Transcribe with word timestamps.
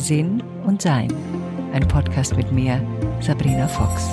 Sinn 0.00 0.42
und 0.64 0.80
Sein. 0.80 1.12
Ein 1.74 1.86
Podcast 1.86 2.34
mit 2.34 2.50
mir, 2.52 2.80
Sabrina 3.20 3.68
Fox. 3.68 4.08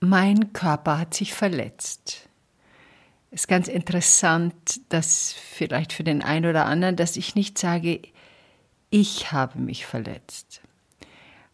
Mein 0.00 0.54
Körper 0.54 0.98
hat 0.98 1.12
sich 1.12 1.34
verletzt. 1.34 2.30
Ist 3.30 3.46
ganz 3.46 3.68
interessant, 3.68 4.54
dass 4.88 5.34
vielleicht 5.34 5.92
für 5.92 6.02
den 6.02 6.22
einen 6.22 6.46
oder 6.46 6.64
anderen, 6.64 6.96
dass 6.96 7.18
ich 7.18 7.34
nicht 7.34 7.58
sage, 7.58 8.00
ich 8.88 9.32
habe 9.32 9.58
mich 9.58 9.84
verletzt. 9.84 10.62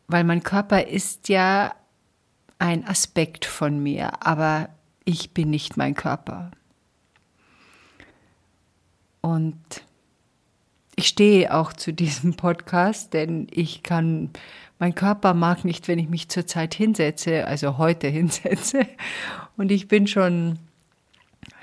Weil 0.07 0.23
mein 0.23 0.45
Körper 0.45 0.87
ist 0.87 1.29
ja 1.29 1.75
ein 2.61 2.87
Aspekt 2.87 3.45
von 3.45 3.83
mir, 3.83 4.25
aber 4.25 4.69
ich 5.05 5.35
bin 5.35 5.51
nicht 5.51 5.77
mein 5.77 5.95
Körper. 5.95 6.53
Und 9.29 9.83
ich 10.97 11.09
stehe 11.09 11.55
auch 11.55 11.75
zu 11.75 11.93
diesem 11.93 12.35
Podcast, 12.35 13.13
denn 13.13 13.47
ich 13.51 13.83
kann, 13.83 14.31
mein 14.79 14.95
Körper 14.95 15.35
mag 15.35 15.67
nicht, 15.67 15.87
wenn 15.87 15.99
ich 15.99 16.09
mich 16.09 16.31
zurzeit 16.31 16.75
hinsetze, 16.75 17.47
also 17.47 17.77
heute 17.77 18.09
hinsetze. 18.19 18.87
Und 19.59 19.71
ich 19.71 19.87
bin 19.87 20.07
schon 20.07 20.59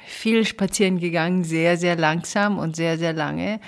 viel 0.06 0.46
spazieren 0.46 1.00
gegangen, 1.00 1.44
sehr, 1.44 1.76
sehr 1.78 1.96
langsam 1.96 2.60
und 2.60 2.76
sehr, 2.76 3.00
sehr 3.00 3.14
lange, 3.14 3.60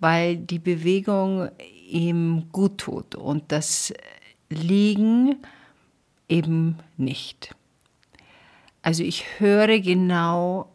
weil 0.00 0.36
die 0.36 0.58
Bewegung 0.58 1.48
ihm 1.88 2.46
gut 2.50 2.78
tut 2.78 3.14
und 3.14 3.52
das 3.52 3.94
Liegen 4.50 5.36
eben 6.28 6.78
nicht. 6.96 7.54
Also 8.82 9.04
ich 9.04 9.38
höre 9.38 9.78
genau 9.78 10.73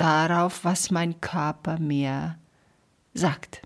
darauf, 0.00 0.64
was 0.64 0.90
mein 0.90 1.20
Körper 1.20 1.78
mir 1.78 2.36
sagt. 3.14 3.62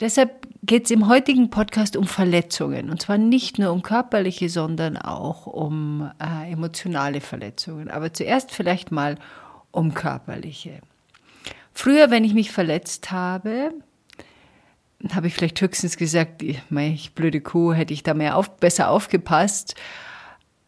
Deshalb 0.00 0.46
geht 0.62 0.86
es 0.86 0.90
im 0.90 1.08
heutigen 1.08 1.48
Podcast 1.48 1.96
um 1.96 2.06
Verletzungen. 2.06 2.90
Und 2.90 3.00
zwar 3.00 3.18
nicht 3.18 3.58
nur 3.58 3.72
um 3.72 3.82
körperliche, 3.82 4.48
sondern 4.48 4.96
auch 4.96 5.46
um 5.46 6.10
äh, 6.20 6.52
emotionale 6.52 7.20
Verletzungen. 7.20 7.90
Aber 7.90 8.12
zuerst 8.12 8.52
vielleicht 8.52 8.90
mal 8.90 9.16
um 9.70 9.94
körperliche. 9.94 10.80
Früher, 11.72 12.10
wenn 12.10 12.24
ich 12.24 12.34
mich 12.34 12.50
verletzt 12.50 13.10
habe, 13.10 13.72
habe 15.14 15.26
ich 15.26 15.34
vielleicht 15.34 15.60
höchstens 15.60 15.96
gesagt, 15.96 16.42
ich 16.42 17.12
blöde 17.14 17.40
Kuh, 17.40 17.72
hätte 17.72 17.92
ich 17.92 18.02
da 18.02 18.14
mehr 18.14 18.36
auf, 18.36 18.56
besser 18.56 18.90
aufgepasst. 18.90 19.76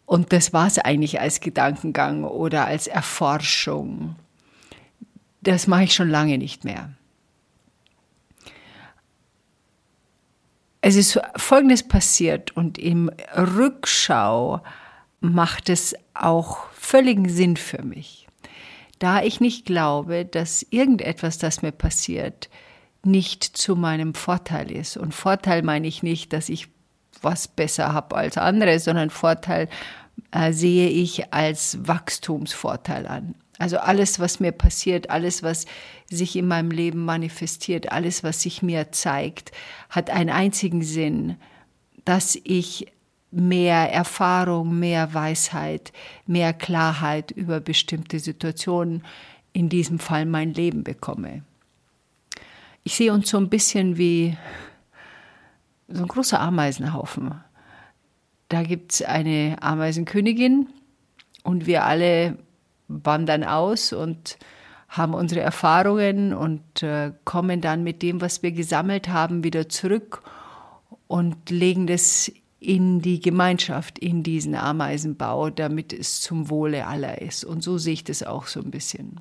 Und 0.09 0.33
das 0.33 0.55
war 0.55 0.67
es 0.67 0.79
eigentlich 0.79 1.21
als 1.21 1.41
Gedankengang 1.41 2.25
oder 2.25 2.65
als 2.65 2.87
Erforschung. 2.87 4.17
Das 5.43 5.67
mache 5.67 5.85
ich 5.85 5.95
schon 5.95 6.09
lange 6.09 6.39
nicht 6.39 6.65
mehr. 6.65 6.95
Es 10.81 10.97
ist 10.97 11.21
Folgendes 11.37 11.87
passiert 11.87 12.57
und 12.57 12.79
im 12.79 13.11
Rückschau 13.37 14.63
macht 15.21 15.69
es 15.69 15.95
auch 16.15 16.71
völligen 16.73 17.29
Sinn 17.29 17.59
für 17.59 17.83
mich. 17.83 18.29
Da 19.01 19.21
ich 19.21 19.41
nicht 19.41 19.67
glaube, 19.67 20.25
dass 20.25 20.67
irgendetwas, 20.71 21.37
das 21.37 21.61
mir 21.61 21.73
passiert, 21.73 22.49
nicht 23.05 23.45
zu 23.45 23.77
meinem 23.77 24.15
Vorteil 24.15 24.73
ist. 24.73 24.97
Und 24.97 25.13
Vorteil 25.13 25.63
meine 25.63 25.87
ich 25.87 26.03
nicht, 26.03 26.33
dass 26.33 26.49
ich 26.49 26.69
was 27.23 27.49
besser 27.49 27.93
habe 27.93 28.17
als 28.17 28.39
andere, 28.39 28.79
sondern 28.79 29.11
Vorteil 29.11 29.69
äh, 30.31 30.53
sehe 30.53 30.89
ich 30.89 31.33
als 31.33 31.79
Wachstumsvorteil 31.87 33.07
an. 33.07 33.35
Also 33.59 33.79
alles, 33.79 34.21
was 34.21 34.39
mir 34.39 34.53
passiert, 34.53 35.11
alles, 35.11 35.43
was 35.43 35.67
sich 36.09 36.37
in 36.37 36.47
meinem 36.47 36.71
Leben 36.71 37.05
manifestiert, 37.05 37.91
alles, 37.91 38.23
was 38.23 38.43
sich 38.43 38.63
mir 38.63 38.93
zeigt, 38.93 39.51
hat 39.91 40.11
einen 40.11 40.31
einzigen 40.31 40.83
Sinn, 40.83 41.37
dass 42.05 42.39
ich 42.45 42.87
mehr 43.31 43.93
Erfahrung, 43.93 44.79
mehr 44.79 45.13
Weisheit, 45.13 45.93
mehr 46.27 46.53
Klarheit 46.53 47.31
über 47.33 47.61
bestimmte 47.61 48.21
Situationen, 48.21 49.05
in 49.53 49.69
diesem 49.69 49.99
Fall 49.99 50.25
mein 50.25 50.55
Leben 50.55 50.85
bekomme. 50.85 51.43
Ich 52.85 52.95
sehe 52.95 53.13
uns 53.13 53.29
so 53.29 53.39
ein 53.39 53.49
bisschen 53.49 53.99
wie 53.99 54.37
so 55.89 56.03
ein 56.03 56.09
großer 56.09 56.39
Ameisenhaufen. 56.39 57.35
Da 58.49 58.63
gibt 58.63 58.93
es 58.93 59.03
eine 59.03 59.57
Ameisenkönigin 59.61 60.69
und 61.43 61.67
wir 61.67 61.85
alle 61.85 62.39
wandern 62.89 63.45
aus 63.45 63.93
und 63.93 64.39
haben 64.89 65.13
unsere 65.13 65.41
Erfahrungen 65.41 66.33
und 66.33 66.83
äh, 66.83 67.13
kommen 67.25 67.61
dann 67.61 67.85
mit 67.85 68.03
dem, 68.03 68.23
was 68.23 68.43
wir 68.43 68.53
gesammelt 68.53 69.09
haben, 69.09 69.45
wieder 69.45 69.69
zurück 69.69 70.23
und 71.07 71.51
legen 71.51 71.87
das 71.87 72.33
in 72.59 73.01
die 73.01 73.21
Gemeinschaft, 73.21 73.99
in 73.99 74.23
diesen 74.23 74.55
Ameisenbau, 74.55 75.51
damit 75.51 75.93
es 75.93 76.21
zum 76.21 76.51
Wohle 76.51 76.87
aller 76.87 77.21
ist. 77.21 77.45
Und 77.45 77.63
so 77.63 77.79
sehe 77.79 77.93
ich 77.93 78.05
das 78.05 78.23
auch 78.23 78.47
so 78.47 78.61
ein 78.61 78.71
bisschen. 78.71 79.21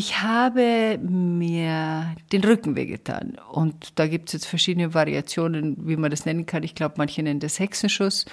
Ich 0.00 0.22
habe 0.22 0.98
mir 1.02 2.14
den 2.32 2.42
Rücken 2.42 2.74
wehgetan. 2.74 3.36
Und 3.52 3.98
da 3.98 4.06
gibt 4.06 4.30
es 4.30 4.32
jetzt 4.32 4.46
verschiedene 4.46 4.94
Variationen, 4.94 5.76
wie 5.86 5.96
man 5.96 6.10
das 6.10 6.24
nennen 6.24 6.46
kann. 6.46 6.62
Ich 6.62 6.74
glaube, 6.74 6.94
manche 6.96 7.22
nennen 7.22 7.38
das 7.38 7.58
Hexenschuss. 7.58 8.24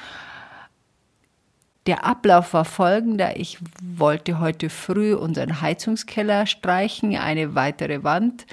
Der 1.86 2.06
Ablauf 2.06 2.54
war 2.54 2.64
folgender. 2.64 3.36
Ich 3.36 3.58
wollte 3.84 4.40
heute 4.40 4.70
früh 4.70 5.14
unseren 5.14 5.60
Heizungskeller 5.60 6.46
streichen, 6.46 7.18
eine 7.18 7.54
weitere 7.54 8.02
Wand. 8.02 8.46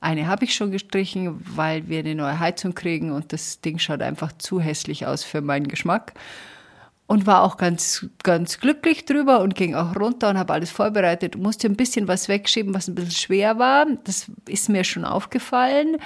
Eine 0.00 0.26
habe 0.26 0.44
ich 0.44 0.54
schon 0.54 0.70
gestrichen, 0.70 1.44
weil 1.54 1.90
wir 1.90 1.98
eine 1.98 2.14
neue 2.14 2.38
Heizung 2.38 2.74
kriegen 2.74 3.12
und 3.12 3.34
das 3.34 3.60
Ding 3.60 3.78
schaut 3.80 4.00
einfach 4.00 4.32
zu 4.38 4.62
hässlich 4.62 5.04
aus 5.04 5.24
für 5.24 5.42
meinen 5.42 5.68
Geschmack. 5.68 6.14
Und 7.12 7.26
war 7.26 7.42
auch 7.42 7.58
ganz, 7.58 8.06
ganz 8.22 8.58
glücklich 8.58 9.04
drüber 9.04 9.40
und 9.40 9.54
ging 9.54 9.74
auch 9.74 9.94
runter 9.96 10.30
und 10.30 10.38
habe 10.38 10.54
alles 10.54 10.70
vorbereitet. 10.70 11.36
Musste 11.36 11.66
ein 11.66 11.76
bisschen 11.76 12.08
was 12.08 12.26
wegschieben, 12.28 12.74
was 12.74 12.88
ein 12.88 12.94
bisschen 12.94 13.10
schwer 13.10 13.58
war. 13.58 13.84
Das 14.04 14.30
ist 14.48 14.70
mir 14.70 14.82
schon 14.82 15.04
aufgefallen 15.04 15.98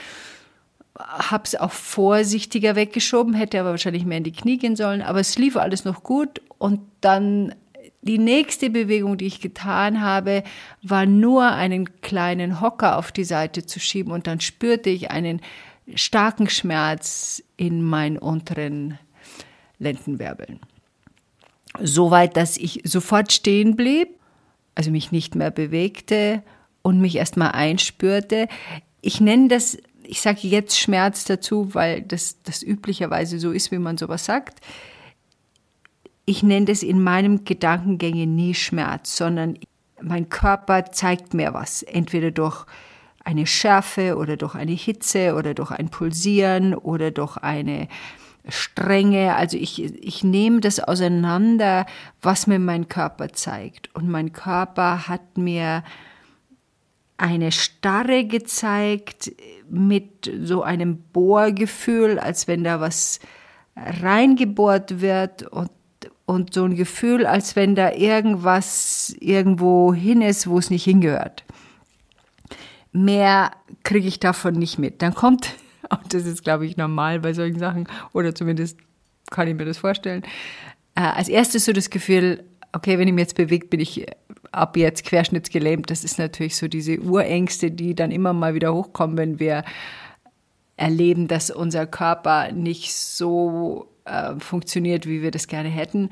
habe 0.98 1.44
es 1.44 1.54
auch 1.54 1.72
vorsichtiger 1.72 2.74
weggeschoben, 2.74 3.34
hätte 3.34 3.60
aber 3.60 3.70
wahrscheinlich 3.70 4.06
mehr 4.06 4.16
in 4.18 4.24
die 4.24 4.32
Knie 4.32 4.56
gehen 4.56 4.76
sollen, 4.76 5.02
aber 5.02 5.20
es 5.20 5.36
lief 5.36 5.56
alles 5.56 5.84
noch 5.84 6.02
gut 6.02 6.40
und 6.56 6.80
dann 7.02 7.54
die 8.02 8.18
nächste 8.18 8.70
Bewegung, 8.70 9.18
die 9.18 9.26
ich 9.26 9.40
getan 9.40 10.00
habe, 10.00 10.44
war 10.82 11.06
nur 11.06 11.50
einen 11.50 12.00
kleinen 12.00 12.60
Hocker 12.60 12.98
auf 12.98 13.10
die 13.10 13.24
Seite 13.24 13.66
zu 13.66 13.80
schieben 13.80 14.12
und 14.12 14.26
dann 14.26 14.40
spürte 14.40 14.90
ich 14.90 15.10
einen 15.10 15.40
starken 15.94 16.48
Schmerz 16.48 17.42
in 17.56 17.82
meinen 17.82 18.16
unteren 18.16 18.98
Lendenwirbeln. 19.78 20.60
Soweit, 21.82 22.36
dass 22.36 22.56
ich 22.56 22.82
sofort 22.84 23.32
stehen 23.32 23.76
blieb, 23.76 24.08
also 24.74 24.90
mich 24.90 25.12
nicht 25.12 25.34
mehr 25.34 25.50
bewegte 25.50 26.42
und 26.82 27.00
mich 27.00 27.16
erstmal 27.16 27.52
einspürte. 27.52 28.48
Ich 29.00 29.20
nenne 29.20 29.48
das 29.48 29.78
ich 30.08 30.20
sage 30.20 30.46
jetzt 30.48 30.78
Schmerz 30.78 31.24
dazu, 31.24 31.74
weil 31.74 32.02
das, 32.02 32.42
das 32.42 32.62
üblicherweise 32.62 33.38
so 33.38 33.52
ist, 33.52 33.70
wie 33.70 33.78
man 33.78 33.98
sowas 33.98 34.24
sagt. 34.24 34.60
Ich 36.24 36.42
nenne 36.42 36.66
das 36.66 36.82
in 36.82 37.02
meinem 37.02 37.44
Gedankengänge 37.44 38.26
nie 38.26 38.54
Schmerz, 38.54 39.16
sondern 39.16 39.58
mein 40.00 40.28
Körper 40.28 40.90
zeigt 40.92 41.34
mir 41.34 41.54
was, 41.54 41.82
entweder 41.82 42.30
durch 42.30 42.66
eine 43.24 43.46
Schärfe 43.46 44.16
oder 44.16 44.36
durch 44.36 44.54
eine 44.54 44.72
Hitze 44.72 45.34
oder 45.34 45.54
durch 45.54 45.70
ein 45.70 45.88
Pulsieren 45.88 46.74
oder 46.74 47.10
durch 47.10 47.36
eine 47.38 47.88
Strenge. 48.48 49.34
Also 49.36 49.56
ich, 49.56 49.82
ich 49.82 50.24
nehme 50.24 50.60
das 50.60 50.80
auseinander, 50.80 51.86
was 52.22 52.46
mir 52.46 52.58
mein 52.58 52.88
Körper 52.88 53.32
zeigt. 53.32 53.94
Und 53.94 54.08
mein 54.08 54.32
Körper 54.32 55.08
hat 55.08 55.36
mir 55.36 55.82
eine 57.16 57.52
Starre 57.52 58.24
gezeigt 58.24 59.32
mit 59.68 60.30
so 60.42 60.62
einem 60.62 60.98
Bohrgefühl, 60.98 62.18
als 62.18 62.46
wenn 62.46 62.62
da 62.62 62.80
was 62.80 63.20
reingebohrt 63.74 65.00
wird 65.00 65.42
und, 65.44 65.70
und 66.24 66.54
so 66.54 66.64
ein 66.64 66.76
Gefühl, 66.76 67.26
als 67.26 67.56
wenn 67.56 67.74
da 67.74 67.92
irgendwas 67.92 69.14
irgendwo 69.20 69.92
hin 69.94 70.22
ist, 70.22 70.46
wo 70.46 70.58
es 70.58 70.70
nicht 70.70 70.84
hingehört. 70.84 71.44
Mehr 72.92 73.50
kriege 73.82 74.08
ich 74.08 74.20
davon 74.20 74.54
nicht 74.54 74.78
mit. 74.78 75.02
Dann 75.02 75.14
kommt, 75.14 75.54
und 76.02 76.14
das 76.14 76.24
ist, 76.26 76.44
glaube 76.44 76.66
ich, 76.66 76.76
normal 76.76 77.20
bei 77.20 77.32
solchen 77.32 77.58
Sachen, 77.58 77.88
oder 78.12 78.34
zumindest 78.34 78.78
kann 79.30 79.48
ich 79.48 79.54
mir 79.54 79.64
das 79.64 79.78
vorstellen, 79.78 80.22
äh, 80.94 81.00
als 81.00 81.28
erstes 81.28 81.64
so 81.64 81.72
das 81.72 81.90
Gefühl, 81.90 82.44
okay, 82.72 82.98
wenn 82.98 83.08
ich 83.08 83.14
mich 83.14 83.22
jetzt 83.22 83.36
bewege, 83.36 83.66
bin 83.66 83.80
ich 83.80 84.06
ab 84.52 84.76
jetzt 84.76 85.04
querschnittsgelähmt. 85.04 85.90
Das 85.90 86.04
ist 86.04 86.18
natürlich 86.18 86.56
so 86.56 86.68
diese 86.68 87.00
Urängste, 87.00 87.70
die 87.70 87.94
dann 87.94 88.10
immer 88.10 88.32
mal 88.32 88.54
wieder 88.54 88.72
hochkommen, 88.74 89.16
wenn 89.16 89.38
wir 89.38 89.64
erleben, 90.76 91.26
dass 91.26 91.50
unser 91.50 91.86
Körper 91.86 92.52
nicht 92.52 92.94
so 92.94 93.88
äh, 94.04 94.34
funktioniert, 94.38 95.06
wie 95.06 95.22
wir 95.22 95.30
das 95.30 95.46
gerne 95.48 95.68
hätten. 95.68 96.10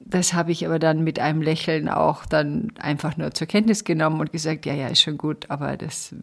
Das 0.00 0.34
habe 0.34 0.52
ich 0.52 0.66
aber 0.66 0.78
dann 0.78 1.04
mit 1.04 1.18
einem 1.18 1.40
Lächeln 1.40 1.88
auch 1.88 2.26
dann 2.26 2.72
einfach 2.78 3.16
nur 3.16 3.32
zur 3.32 3.46
Kenntnis 3.46 3.84
genommen 3.84 4.20
und 4.20 4.32
gesagt, 4.32 4.66
ja, 4.66 4.74
ja, 4.74 4.88
ist 4.88 5.00
schon 5.00 5.16
gut, 5.16 5.48
aber 5.48 5.76
das 5.76 6.14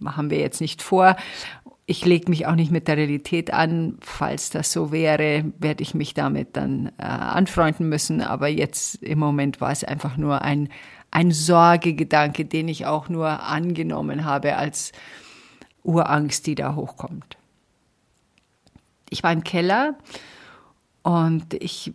machen 0.00 0.30
wir 0.30 0.38
jetzt 0.38 0.60
nicht 0.60 0.82
vor. 0.82 1.16
Ich 1.90 2.04
lege 2.04 2.28
mich 2.28 2.46
auch 2.46 2.54
nicht 2.54 2.70
mit 2.70 2.86
der 2.86 2.98
Realität 2.98 3.50
an. 3.50 3.96
Falls 4.02 4.50
das 4.50 4.70
so 4.70 4.92
wäre, 4.92 5.46
werde 5.58 5.82
ich 5.82 5.94
mich 5.94 6.12
damit 6.12 6.54
dann 6.54 6.92
äh, 6.98 7.02
anfreunden 7.02 7.88
müssen. 7.88 8.20
Aber 8.20 8.46
jetzt 8.46 8.96
im 8.96 9.18
Moment 9.18 9.62
war 9.62 9.72
es 9.72 9.84
einfach 9.84 10.18
nur 10.18 10.42
ein, 10.42 10.68
ein 11.10 11.30
Sorgegedanke, 11.32 12.44
den 12.44 12.68
ich 12.68 12.84
auch 12.84 13.08
nur 13.08 13.42
angenommen 13.42 14.26
habe 14.26 14.56
als 14.56 14.92
Urangst, 15.82 16.46
die 16.46 16.54
da 16.54 16.74
hochkommt. 16.74 17.38
Ich 19.08 19.22
war 19.22 19.32
im 19.32 19.42
Keller 19.42 19.96
und 21.04 21.54
ich 21.54 21.94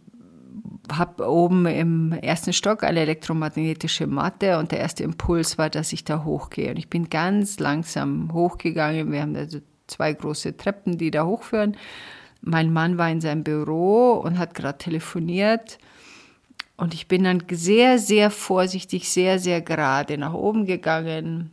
habe 0.92 1.30
oben 1.30 1.68
im 1.68 2.13
ersten 2.13 2.51
Stock 2.51 2.84
eine 2.84 3.01
elektromagnetische 3.01 4.07
Matte 4.07 4.57
und 4.57 4.72
der 4.72 4.80
erste 4.80 5.04
Impuls 5.04 5.60
war, 5.60 5.69
dass 5.69 5.94
ich 5.94 6.04
da 6.04 6.24
hochgehe. 6.24 6.72
Und 6.72 6.78
ich 6.78 6.89
bin 6.89 7.12
ganz 7.12 7.60
langsam 7.60 8.34
hochgegangen. 8.34 9.12
Wir 9.12 9.22
haben 9.22 9.36
also 9.36 9.60
zwei 9.88 10.13
große 10.13 10.57
Treppen, 10.57 10.97
die 10.97 11.12
da 11.12 11.25
hochführen. 11.25 11.77
Mein 12.41 12.74
Mann 12.74 12.97
war 12.97 13.09
in 13.09 13.21
seinem 13.21 13.44
Büro 13.44 14.13
und 14.13 14.38
hat 14.38 14.53
gerade 14.53 14.77
telefoniert. 14.77 15.77
Und 16.75 16.94
ich 16.94 17.07
bin 17.07 17.24
dann 17.24 17.44
sehr, 17.51 18.00
sehr 18.00 18.31
vorsichtig, 18.31 19.09
sehr, 19.09 19.39
sehr 19.39 19.62
gerade 19.62 20.18
nach 20.18 20.33
oben 20.33 20.65
gegangen 20.65 21.51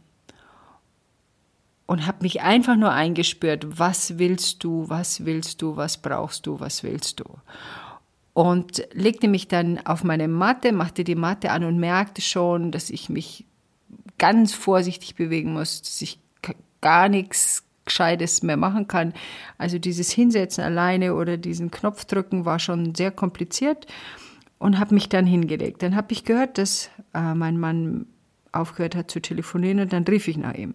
und 1.87 2.07
habe 2.07 2.19
mich 2.23 2.41
einfach 2.41 2.77
nur 2.77 2.93
eingespürt, 2.93 3.79
was 3.79 4.19
willst 4.19 4.65
du, 4.65 4.89
was 4.89 5.25
willst 5.25 5.61
du, 5.61 5.77
was 5.77 5.99
brauchst 5.99 6.47
du, 6.47 6.59
was 6.59 6.83
willst 6.83 7.21
du 7.21 7.25
und 8.33 8.87
legte 8.93 9.29
mich 9.29 9.49
dann 9.49 9.85
auf 9.85 10.05
meine 10.05 10.29
Matte, 10.29 10.73
machte 10.73 11.05
die 11.05 11.15
Matte 11.15 11.51
an 11.51 11.65
und 11.65 11.79
merkte 11.79 12.23
schon, 12.23 12.71
dass 12.71 12.91
ich 12.91 13.09
mich 13.09 13.45
ganz 14.19 14.55
vorsichtig 14.55 15.15
bewegen 15.15 15.53
muss, 15.53 15.83
dass 15.83 16.01
ich 16.01 16.19
gar 16.81 17.09
nichts 17.09 17.65
Gescheites 17.85 18.43
mehr 18.43 18.57
machen 18.57 18.89
kann. 18.89 19.13
Also 19.59 19.79
dieses 19.79 20.11
Hinsetzen 20.11 20.63
alleine 20.65 21.15
oder 21.15 21.37
diesen 21.37 21.71
Knopf 21.71 22.05
drücken 22.05 22.45
war 22.45 22.59
schon 22.59 22.95
sehr 22.95 23.11
kompliziert 23.11 23.87
und 24.59 24.79
habe 24.79 24.95
mich 24.95 25.09
dann 25.09 25.27
hingelegt. 25.27 25.83
Dann 25.83 25.97
habe 25.97 26.13
ich 26.13 26.25
gehört, 26.25 26.59
dass 26.59 26.91
äh, 27.15 27.35
mein 27.35 27.59
Mann 27.59 28.07
aufgehört 28.53 28.95
hat 28.95 29.11
zu 29.11 29.21
telefonieren 29.21 29.81
und 29.81 29.93
dann 29.93 30.05
rief 30.05 30.29
ich 30.29 30.37
nach 30.37 30.55
ihm. 30.55 30.75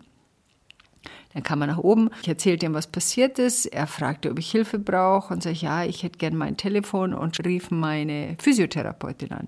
Dann 1.33 1.43
kam 1.43 1.61
er 1.61 1.67
nach 1.67 1.77
oben. 1.77 2.09
Ich 2.21 2.29
erzählte 2.29 2.65
ihm, 2.65 2.73
was 2.73 2.87
passiert 2.87 3.39
ist. 3.39 3.65
Er 3.65 3.87
fragte, 3.87 4.31
ob 4.31 4.39
ich 4.39 4.49
Hilfe 4.49 4.79
brauche 4.79 5.33
und 5.33 5.43
sage, 5.43 5.57
ja, 5.57 5.83
ich 5.83 6.01
hätte 6.01 6.17
gern 6.17 6.37
mein 6.37 6.55
Telefon 6.55 7.13
und 7.13 7.37
rief 7.45 7.71
meine 7.71 8.37
Physiotherapeutin 8.39 9.33
an. 9.33 9.47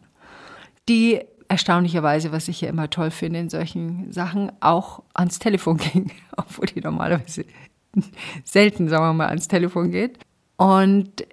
Die 0.90 1.22
erstaunlicherweise, 1.48 2.32
was 2.32 2.48
ich 2.48 2.62
ja 2.62 2.70
immer 2.70 2.90
toll 2.90 3.12
finde 3.12 3.40
in 3.40 3.50
solchen 3.50 4.12
Sachen, 4.12 4.52
auch 4.60 5.04
ans 5.14 5.40
Telefon 5.40 5.78
ging, 5.94 6.12
obwohl 6.36 6.68
die 6.68 6.82
normalerweise 6.82 7.46
selten, 8.44 8.90
sagen 8.90 9.04
wir 9.04 9.14
mal, 9.14 9.28
ans 9.28 9.48
Telefon 9.48 9.92
geht. 9.92 10.20
Und 10.58 11.26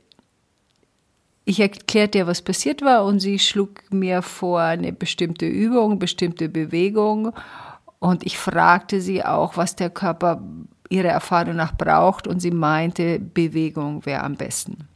ich 1.44 1.60
erklärte 1.60 2.18
ihr, 2.18 2.26
was 2.26 2.42
passiert 2.42 2.82
war 2.82 3.04
und 3.04 3.20
sie 3.20 3.38
schlug 3.38 3.92
mir 3.92 4.22
vor 4.22 4.60
eine 4.60 4.92
bestimmte 4.92 5.46
Übung, 5.46 5.98
bestimmte 5.98 6.48
Bewegung 6.48 7.32
und 7.98 8.24
ich 8.24 8.38
fragte 8.38 9.00
sie 9.00 9.24
auch, 9.24 9.56
was 9.56 9.76
der 9.76 9.90
Körper 9.90 10.42
ihrer 10.88 11.08
Erfahrung 11.08 11.56
nach 11.56 11.76
braucht 11.76 12.26
und 12.26 12.40
sie 12.40 12.50
meinte, 12.50 13.18
Bewegung 13.18 14.04
wäre 14.06 14.22
am 14.22 14.36
besten. 14.36 14.88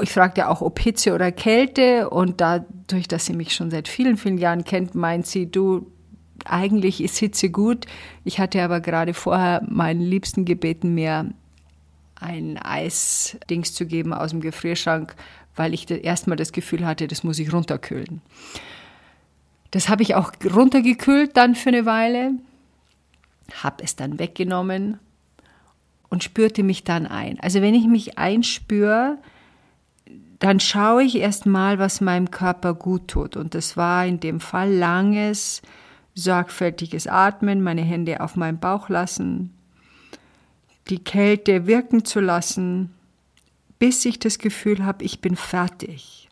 Ich 0.00 0.10
fragte 0.10 0.48
auch, 0.48 0.60
ob 0.60 0.78
Hitze 0.78 1.14
oder 1.14 1.32
Kälte 1.32 2.10
und 2.10 2.40
dadurch, 2.40 3.08
dass 3.08 3.26
sie 3.26 3.32
mich 3.32 3.54
schon 3.54 3.70
seit 3.70 3.88
vielen, 3.88 4.18
vielen 4.18 4.36
Jahren 4.38 4.64
kennt, 4.64 4.94
meint 4.94 5.26
sie, 5.26 5.50
du, 5.50 5.90
eigentlich 6.44 7.02
ist 7.02 7.16
Hitze 7.16 7.50
gut. 7.50 7.86
Ich 8.24 8.38
hatte 8.38 8.62
aber 8.62 8.80
gerade 8.80 9.14
vorher 9.14 9.62
meinen 9.68 10.02
Liebsten 10.02 10.44
gebeten, 10.44 10.94
mir 10.94 11.32
ein 12.16 12.58
Eisdings 12.58 13.74
zu 13.74 13.86
geben 13.86 14.12
aus 14.12 14.30
dem 14.30 14.40
Gefrierschrank, 14.40 15.14
weil 15.54 15.72
ich 15.74 15.90
erstmal 15.90 16.36
das 16.36 16.52
Gefühl 16.52 16.86
hatte, 16.86 17.08
das 17.08 17.24
muss 17.24 17.38
ich 17.38 17.52
runterkühlen. 17.52 18.20
Das 19.70 19.88
habe 19.88 20.02
ich 20.02 20.14
auch 20.14 20.32
runtergekühlt 20.44 21.36
dann 21.36 21.54
für 21.54 21.70
eine 21.70 21.86
Weile, 21.86 22.32
habe 23.62 23.82
es 23.82 23.96
dann 23.96 24.18
weggenommen 24.18 24.98
und 26.08 26.22
spürte 26.22 26.62
mich 26.62 26.84
dann 26.84 27.06
ein. 27.06 27.40
Also 27.40 27.60
wenn 27.62 27.74
ich 27.74 27.86
mich 27.86 28.18
einspüre, 28.18 29.18
dann 30.38 30.60
schaue 30.60 31.02
ich 31.02 31.16
erst 31.16 31.46
mal, 31.46 31.78
was 31.78 32.00
meinem 32.00 32.30
Körper 32.30 32.74
gut 32.74 33.08
tut. 33.08 33.36
Und 33.36 33.54
das 33.54 33.76
war 33.76 34.06
in 34.06 34.20
dem 34.20 34.40
Fall 34.40 34.72
langes, 34.72 35.62
sorgfältiges 36.14 37.06
Atmen, 37.06 37.62
meine 37.62 37.82
Hände 37.82 38.20
auf 38.20 38.36
meinem 38.36 38.58
Bauch 38.58 38.88
lassen, 38.88 39.54
die 40.88 41.02
Kälte 41.02 41.66
wirken 41.66 42.04
zu 42.04 42.20
lassen, 42.20 42.94
bis 43.78 44.04
ich 44.04 44.18
das 44.18 44.38
Gefühl 44.38 44.84
habe, 44.84 45.04
ich 45.04 45.20
bin 45.20 45.36
fertig 45.36 46.26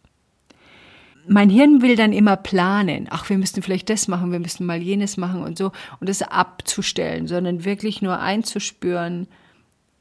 mein 1.26 1.50
Hirn 1.50 1.82
will 1.82 1.96
dann 1.96 2.12
immer 2.12 2.36
planen. 2.36 3.06
Ach, 3.10 3.28
wir 3.28 3.38
müssten 3.38 3.62
vielleicht 3.62 3.90
das 3.90 4.08
machen, 4.08 4.32
wir 4.32 4.40
müssten 4.40 4.66
mal 4.66 4.80
jenes 4.82 5.16
machen 5.16 5.42
und 5.42 5.58
so. 5.58 5.72
Und 6.00 6.08
das 6.08 6.22
abzustellen, 6.22 7.26
sondern 7.26 7.64
wirklich 7.64 8.02
nur 8.02 8.18
einzuspüren, 8.18 9.26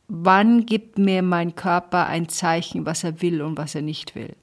wann 0.08 0.66
gibt 0.66 0.98
mir 0.98 1.22
mein 1.22 1.56
Körper 1.56 2.08
ein 2.08 2.30
Zeichen, 2.30 2.86
was 2.86 3.04
er 3.04 3.22
will 3.22 3.42
und 3.42 3.58
was 3.58 3.76
er 3.76 3.82
nicht 3.82 4.16
will. 4.16 4.36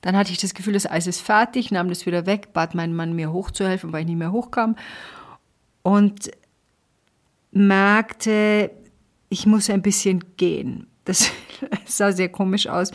Dann 0.00 0.16
hatte 0.16 0.32
ich 0.32 0.38
das 0.38 0.54
Gefühl, 0.54 0.72
das 0.72 0.90
Eis 0.90 1.06
ist 1.06 1.20
fertig, 1.20 1.70
nahm 1.70 1.88
das 1.88 2.06
wieder 2.06 2.26
weg, 2.26 2.52
bat 2.52 2.74
meinen 2.74 2.94
Mann, 2.94 3.14
mir 3.14 3.32
hochzuhelfen, 3.32 3.92
weil 3.92 4.00
ich 4.00 4.08
nicht 4.08 4.18
mehr 4.18 4.32
hochkam. 4.32 4.76
Und 5.82 6.30
merkte, 7.52 8.70
ich 9.28 9.46
muss 9.46 9.70
ein 9.70 9.82
bisschen 9.82 10.24
gehen. 10.36 10.86
Das 11.04 11.30
sah 11.84 12.12
sehr 12.12 12.28
komisch 12.28 12.66
aus 12.66 12.92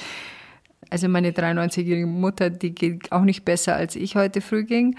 also 0.89 1.07
meine 1.09 1.31
93-jährige 1.31 2.07
Mutter, 2.07 2.49
die 2.49 2.73
geht 2.73 3.11
auch 3.11 3.23
nicht 3.23 3.45
besser, 3.45 3.75
als 3.75 3.95
ich 3.95 4.15
heute 4.15 4.41
früh 4.41 4.63
ging. 4.63 4.97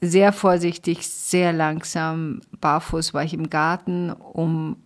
Sehr 0.00 0.32
vorsichtig, 0.32 1.06
sehr 1.08 1.52
langsam, 1.52 2.40
barfuß 2.60 3.14
war 3.14 3.24
ich 3.24 3.34
im 3.34 3.50
Garten, 3.50 4.12
um 4.12 4.76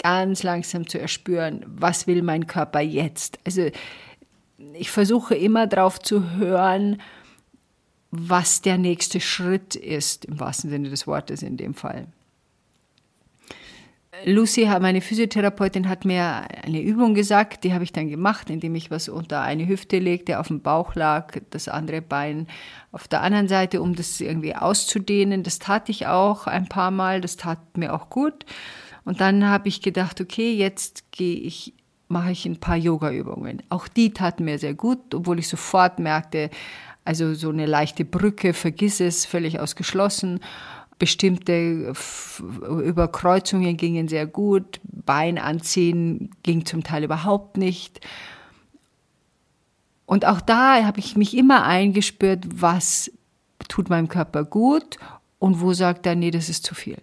ganz 0.00 0.42
langsam 0.42 0.86
zu 0.86 1.00
erspüren, 1.00 1.64
was 1.66 2.06
will 2.06 2.22
mein 2.22 2.46
Körper 2.46 2.80
jetzt. 2.80 3.38
Also 3.44 3.68
ich 4.74 4.90
versuche 4.90 5.34
immer 5.34 5.66
darauf 5.66 5.98
zu 5.98 6.36
hören, 6.36 7.00
was 8.10 8.62
der 8.62 8.78
nächste 8.78 9.20
Schritt 9.20 9.74
ist, 9.74 10.24
im 10.24 10.40
wahrsten 10.40 10.70
Sinne 10.70 10.88
des 10.88 11.06
Wortes 11.06 11.42
in 11.42 11.56
dem 11.56 11.74
Fall. 11.74 12.06
Lucy, 14.24 14.66
meine 14.80 15.00
Physiotherapeutin, 15.00 15.88
hat 15.88 16.04
mir 16.04 16.46
eine 16.64 16.80
Übung 16.80 17.14
gesagt, 17.14 17.64
die 17.64 17.72
habe 17.72 17.84
ich 17.84 17.92
dann 17.92 18.08
gemacht, 18.08 18.50
indem 18.50 18.74
ich 18.74 18.90
was 18.90 19.08
unter 19.08 19.42
eine 19.42 19.66
Hüfte 19.66 19.98
legte, 19.98 20.38
auf 20.38 20.48
dem 20.48 20.60
Bauch 20.60 20.94
lag, 20.94 21.38
das 21.50 21.68
andere 21.68 22.02
Bein 22.02 22.46
auf 22.92 23.08
der 23.08 23.22
anderen 23.22 23.48
Seite, 23.48 23.82
um 23.82 23.94
das 23.94 24.20
irgendwie 24.20 24.54
auszudehnen. 24.54 25.42
Das 25.42 25.58
tat 25.58 25.88
ich 25.88 26.06
auch 26.06 26.46
ein 26.46 26.68
paar 26.68 26.90
Mal, 26.90 27.20
das 27.20 27.36
tat 27.36 27.76
mir 27.76 27.94
auch 27.94 28.10
gut. 28.10 28.44
Und 29.04 29.20
dann 29.20 29.46
habe 29.46 29.68
ich 29.68 29.82
gedacht, 29.82 30.20
okay, 30.20 30.52
jetzt 30.52 31.12
gehe 31.12 31.36
ich, 31.36 31.74
mache 32.08 32.32
ich 32.32 32.44
ein 32.46 32.60
paar 32.60 32.76
Yoga-Übungen. 32.76 33.62
Auch 33.68 33.88
die 33.88 34.12
taten 34.12 34.44
mir 34.44 34.58
sehr 34.58 34.74
gut, 34.74 35.14
obwohl 35.14 35.38
ich 35.38 35.48
sofort 35.48 35.98
merkte, 35.98 36.50
also 37.04 37.32
so 37.32 37.48
eine 37.48 37.64
leichte 37.64 38.04
Brücke, 38.04 38.52
vergiss 38.52 39.00
es, 39.00 39.24
völlig 39.24 39.60
ausgeschlossen. 39.60 40.40
Bestimmte 40.98 41.92
Überkreuzungen 42.84 43.76
gingen 43.76 44.08
sehr 44.08 44.26
gut, 44.26 44.80
Bein 44.82 45.38
anziehen 45.38 46.30
ging 46.42 46.66
zum 46.66 46.82
Teil 46.82 47.04
überhaupt 47.04 47.56
nicht. 47.56 48.00
Und 50.06 50.24
auch 50.24 50.40
da 50.40 50.84
habe 50.84 50.98
ich 50.98 51.16
mich 51.16 51.36
immer 51.36 51.64
eingespürt, 51.64 52.44
was 52.52 53.12
tut 53.68 53.90
meinem 53.90 54.08
Körper 54.08 54.44
gut 54.44 54.98
und 55.38 55.60
wo 55.60 55.72
sagt 55.72 56.06
er, 56.06 56.14
nee, 56.14 56.30
das 56.30 56.48
ist 56.48 56.64
zu 56.64 56.74
viel. 56.74 56.98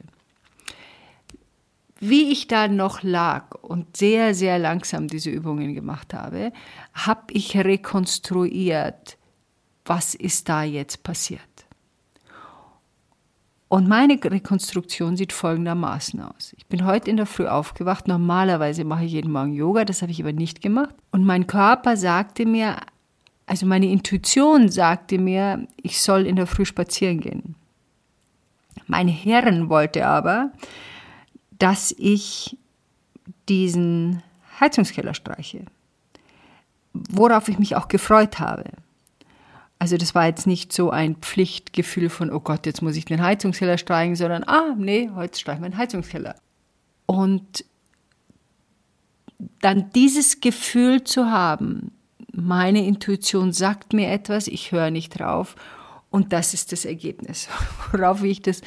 Wie 1.99 2.31
ich 2.31 2.47
da 2.47 2.67
noch 2.67 3.03
lag 3.03 3.55
und 3.61 3.95
sehr, 3.95 4.35
sehr 4.35 4.59
langsam 4.59 5.07
diese 5.07 5.29
Übungen 5.29 5.73
gemacht 5.73 6.13
habe, 6.13 6.51
habe 6.93 7.31
ich 7.31 7.55
rekonstruiert, 7.55 9.17
was 9.85 10.13
ist 10.13 10.49
da 10.49 10.63
jetzt 10.63 11.03
passiert. 11.03 11.41
Und 13.75 13.89
meine 13.89 14.17
Rekonstruktion 14.23 15.17
sieht 15.17 15.33
folgendermaßen 15.33 16.21
aus. 16.21 16.53
Ich 16.55 16.65
bin 16.67 16.85
heute 16.85 17.09
in 17.09 17.17
der 17.17 17.25
Früh 17.25 17.45
aufgewacht. 17.45 18.07
Normalerweise 18.07 18.85
mache 18.85 19.03
ich 19.03 19.11
jeden 19.11 19.33
Morgen 19.33 19.51
Yoga, 19.51 19.83
das 19.83 20.01
habe 20.01 20.13
ich 20.13 20.21
aber 20.21 20.31
nicht 20.31 20.61
gemacht. 20.61 20.95
Und 21.11 21.25
mein 21.25 21.45
Körper 21.45 21.97
sagte 21.97 22.45
mir, 22.45 22.77
also 23.45 23.65
meine 23.65 23.87
Intuition 23.91 24.69
sagte 24.69 25.17
mir, 25.17 25.67
ich 25.75 26.01
soll 26.01 26.25
in 26.25 26.37
der 26.37 26.47
Früh 26.47 26.63
spazieren 26.63 27.19
gehen. 27.19 27.55
Mein 28.87 29.09
Hirn 29.09 29.67
wollte 29.67 30.07
aber, 30.07 30.53
dass 31.59 31.93
ich 31.97 32.57
diesen 33.49 34.23
Heizungskeller 34.57 35.13
streiche. 35.13 35.65
worauf 36.93 37.49
ich 37.49 37.59
mich 37.59 37.75
auch 37.75 37.89
gefreut 37.89 38.39
habe. 38.39 38.63
Also 39.77 39.97
das 39.97 40.15
war 40.15 40.25
jetzt 40.25 40.47
nicht 40.47 40.71
so 40.71 40.89
ein 40.89 41.17
Pflichtgefühl 41.17 42.09
von, 42.09 42.31
oh 42.31 42.39
Gott, 42.39 42.65
jetzt 42.65 42.81
muss 42.81 42.95
ich 42.95 43.05
den 43.05 43.21
Heizungskeller 43.21 43.77
streichen, 43.77 44.15
sondern, 44.15 44.43
ah, 44.45 44.73
nee, 44.77 45.09
heute 45.13 45.37
streichen 45.37 45.63
wir 45.63 45.69
den 45.69 45.77
Heizungskeller. 45.77 46.35
Und 47.05 47.65
dann 49.61 49.91
dieses 49.91 50.39
Gefühl 50.41 51.03
zu 51.03 51.29
haben, 51.29 51.91
meine 52.31 52.85
Intuition 52.85 53.53
sagt 53.53 53.93
mir 53.93 54.09
etwas, 54.09 54.47
ich 54.47 54.71
höre 54.71 54.91
nicht 54.91 55.19
drauf 55.19 55.55
und 56.09 56.33
das 56.33 56.53
ist 56.53 56.71
das 56.71 56.85
Ergebnis. 56.85 57.49
Worauf 57.91 58.23
ich 58.23 58.41
das 58.41 58.61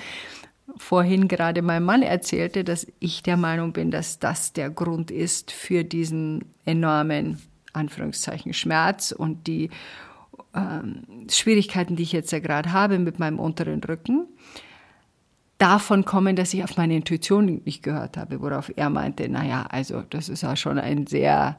vorhin 0.76 1.28
gerade 1.28 1.62
meinem 1.62 1.84
Mann 1.84 2.02
erzählte, 2.02 2.64
dass 2.64 2.86
ich 3.00 3.22
der 3.22 3.36
Meinung 3.36 3.72
bin, 3.72 3.90
dass 3.90 4.18
das 4.18 4.52
der 4.52 4.70
Grund 4.70 5.10
ist 5.10 5.50
für 5.50 5.84
diesen 5.84 6.44
enormen, 6.64 7.40
Anführungszeichen, 7.72 8.52
Schmerz 8.52 9.12
und 9.12 9.46
die 9.46 9.70
ähm, 10.54 11.02
Schwierigkeiten, 11.30 11.96
die 11.96 12.02
ich 12.02 12.12
jetzt 12.12 12.32
ja 12.32 12.38
gerade 12.38 12.72
habe 12.72 12.98
mit 12.98 13.18
meinem 13.18 13.38
unteren 13.38 13.82
Rücken, 13.82 14.26
davon 15.58 16.04
kommen, 16.04 16.36
dass 16.36 16.54
ich 16.54 16.62
auf 16.62 16.76
meine 16.76 16.94
Intuition 16.96 17.62
nicht 17.64 17.82
gehört 17.82 18.16
habe, 18.16 18.40
worauf 18.40 18.72
er 18.76 18.90
meinte, 18.90 19.28
naja, 19.28 19.66
also 19.68 20.02
das 20.02 20.28
ist 20.28 20.42
ja 20.42 20.56
schon 20.56 20.78
ein 20.78 21.06
sehr, 21.06 21.58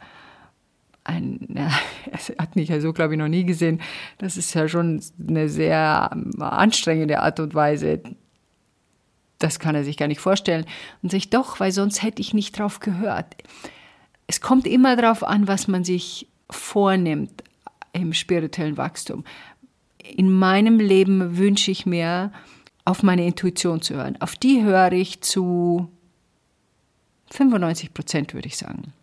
ein, 1.03 1.47
ja, 1.53 1.69
er 2.11 2.43
hat 2.43 2.55
mich 2.55 2.69
ja 2.69 2.79
so, 2.79 2.93
glaube 2.93 3.13
ich, 3.13 3.19
noch 3.19 3.27
nie 3.27 3.43
gesehen, 3.43 3.81
das 4.17 4.37
ist 4.37 4.53
ja 4.53 4.67
schon 4.67 5.01
eine 5.27 5.49
sehr 5.49 6.09
ähm, 6.13 6.41
anstrengende 6.41 7.19
Art 7.19 7.39
und 7.39 7.53
Weise, 7.53 8.01
das 9.37 9.59
kann 9.59 9.75
er 9.75 9.85
sich 9.85 9.95
gar 9.95 10.07
nicht 10.07 10.19
vorstellen. 10.19 10.65
Und 11.01 11.11
sich 11.11 11.29
doch, 11.29 11.61
weil 11.61 11.71
sonst 11.71 12.03
hätte 12.03 12.21
ich 12.21 12.33
nicht 12.33 12.59
drauf 12.59 12.81
gehört. 12.81 13.37
Es 14.27 14.41
kommt 14.41 14.67
immer 14.67 14.97
darauf 14.97 15.23
an, 15.23 15.47
was 15.47 15.69
man 15.69 15.85
sich 15.85 16.27
vornimmt 16.49 17.43
im 17.93 18.13
spirituellen 18.13 18.77
Wachstum. 18.77 19.23
In 20.03 20.31
meinem 20.31 20.79
Leben 20.79 21.37
wünsche 21.37 21.71
ich 21.71 21.85
mir, 21.85 22.31
auf 22.89 23.03
meine 23.03 23.25
Intuition 23.25 23.81
zu 23.81 23.95
hören. 23.95 24.19
Auf 24.19 24.35
die 24.35 24.63
höre 24.63 24.91
ich 24.93 25.21
zu 25.21 25.91
95 27.31 27.93
Prozent, 27.93 28.33
würde 28.33 28.47
ich 28.47 28.57
sagen. 28.57 28.93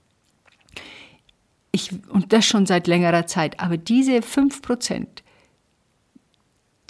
Ich, 1.70 1.92
und 2.08 2.32
das 2.32 2.44
schon 2.44 2.66
seit 2.66 2.88
längerer 2.88 3.26
Zeit. 3.26 3.60
Aber 3.60 3.76
diese 3.76 4.22
5 4.22 4.60
Prozent, 4.60 5.22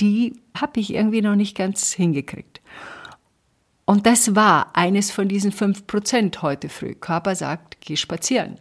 die 0.01 0.41
habe 0.55 0.81
ich 0.81 0.95
irgendwie 0.95 1.21
noch 1.21 1.37
nicht 1.37 1.57
ganz 1.57 1.93
hingekriegt. 1.93 2.63
Und 3.85 4.07
das 4.07 4.35
war 4.35 4.75
eines 4.75 5.11
von 5.11 5.29
diesen 5.29 5.53
5 5.53 5.87
Prozent 5.87 6.41
heute 6.41 6.69
früh. 6.69 6.95
Körper 6.95 7.35
sagt, 7.35 7.81
geh 7.81 7.97
spazieren. 7.97 8.59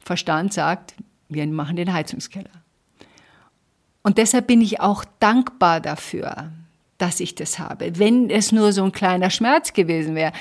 Verstand 0.00 0.52
sagt, 0.52 0.94
wir 1.28 1.46
machen 1.46 1.76
den 1.76 1.92
Heizungskeller. 1.92 2.50
Und 4.02 4.18
deshalb 4.18 4.46
bin 4.46 4.60
ich 4.60 4.80
auch 4.80 5.04
dankbar 5.18 5.80
dafür, 5.80 6.52
dass 6.98 7.20
ich 7.20 7.34
das 7.34 7.58
habe. 7.58 7.98
Wenn 7.98 8.30
es 8.30 8.52
nur 8.52 8.72
so 8.72 8.84
ein 8.84 8.92
kleiner 8.92 9.30
Schmerz 9.30 9.72
gewesen 9.72 10.14
wäre, 10.14 10.32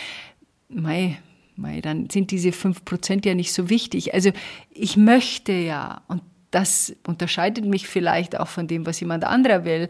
mei, 0.69 1.17
mei, 1.55 1.81
dann 1.81 2.09
sind 2.09 2.31
diese 2.31 2.51
fünf 2.51 2.85
Prozent 2.85 3.25
ja 3.25 3.33
nicht 3.33 3.53
so 3.53 3.69
wichtig. 3.69 4.13
Also 4.13 4.31
ich 4.69 4.97
möchte 4.97 5.51
ja, 5.51 6.01
und 6.07 6.21
das 6.51 6.95
unterscheidet 7.05 7.65
mich 7.65 7.87
vielleicht 7.87 8.39
auch 8.39 8.47
von 8.47 8.67
dem, 8.67 8.85
was 8.85 8.99
jemand 8.99 9.23
anderer 9.25 9.65
will. 9.65 9.89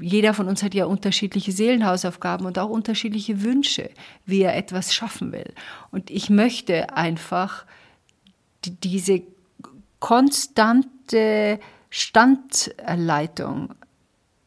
Jeder 0.00 0.32
von 0.32 0.48
uns 0.48 0.62
hat 0.62 0.72
ja 0.72 0.86
unterschiedliche 0.86 1.52
Seelenhausaufgaben 1.52 2.46
und 2.46 2.58
auch 2.58 2.70
unterschiedliche 2.70 3.42
Wünsche, 3.42 3.90
wie 4.24 4.42
er 4.42 4.56
etwas 4.56 4.94
schaffen 4.94 5.32
will. 5.32 5.52
Und 5.90 6.08
ich 6.10 6.30
möchte 6.30 6.96
einfach 6.96 7.66
diese 8.64 9.22
konstante 10.02 11.60
Standleitung 11.88 13.72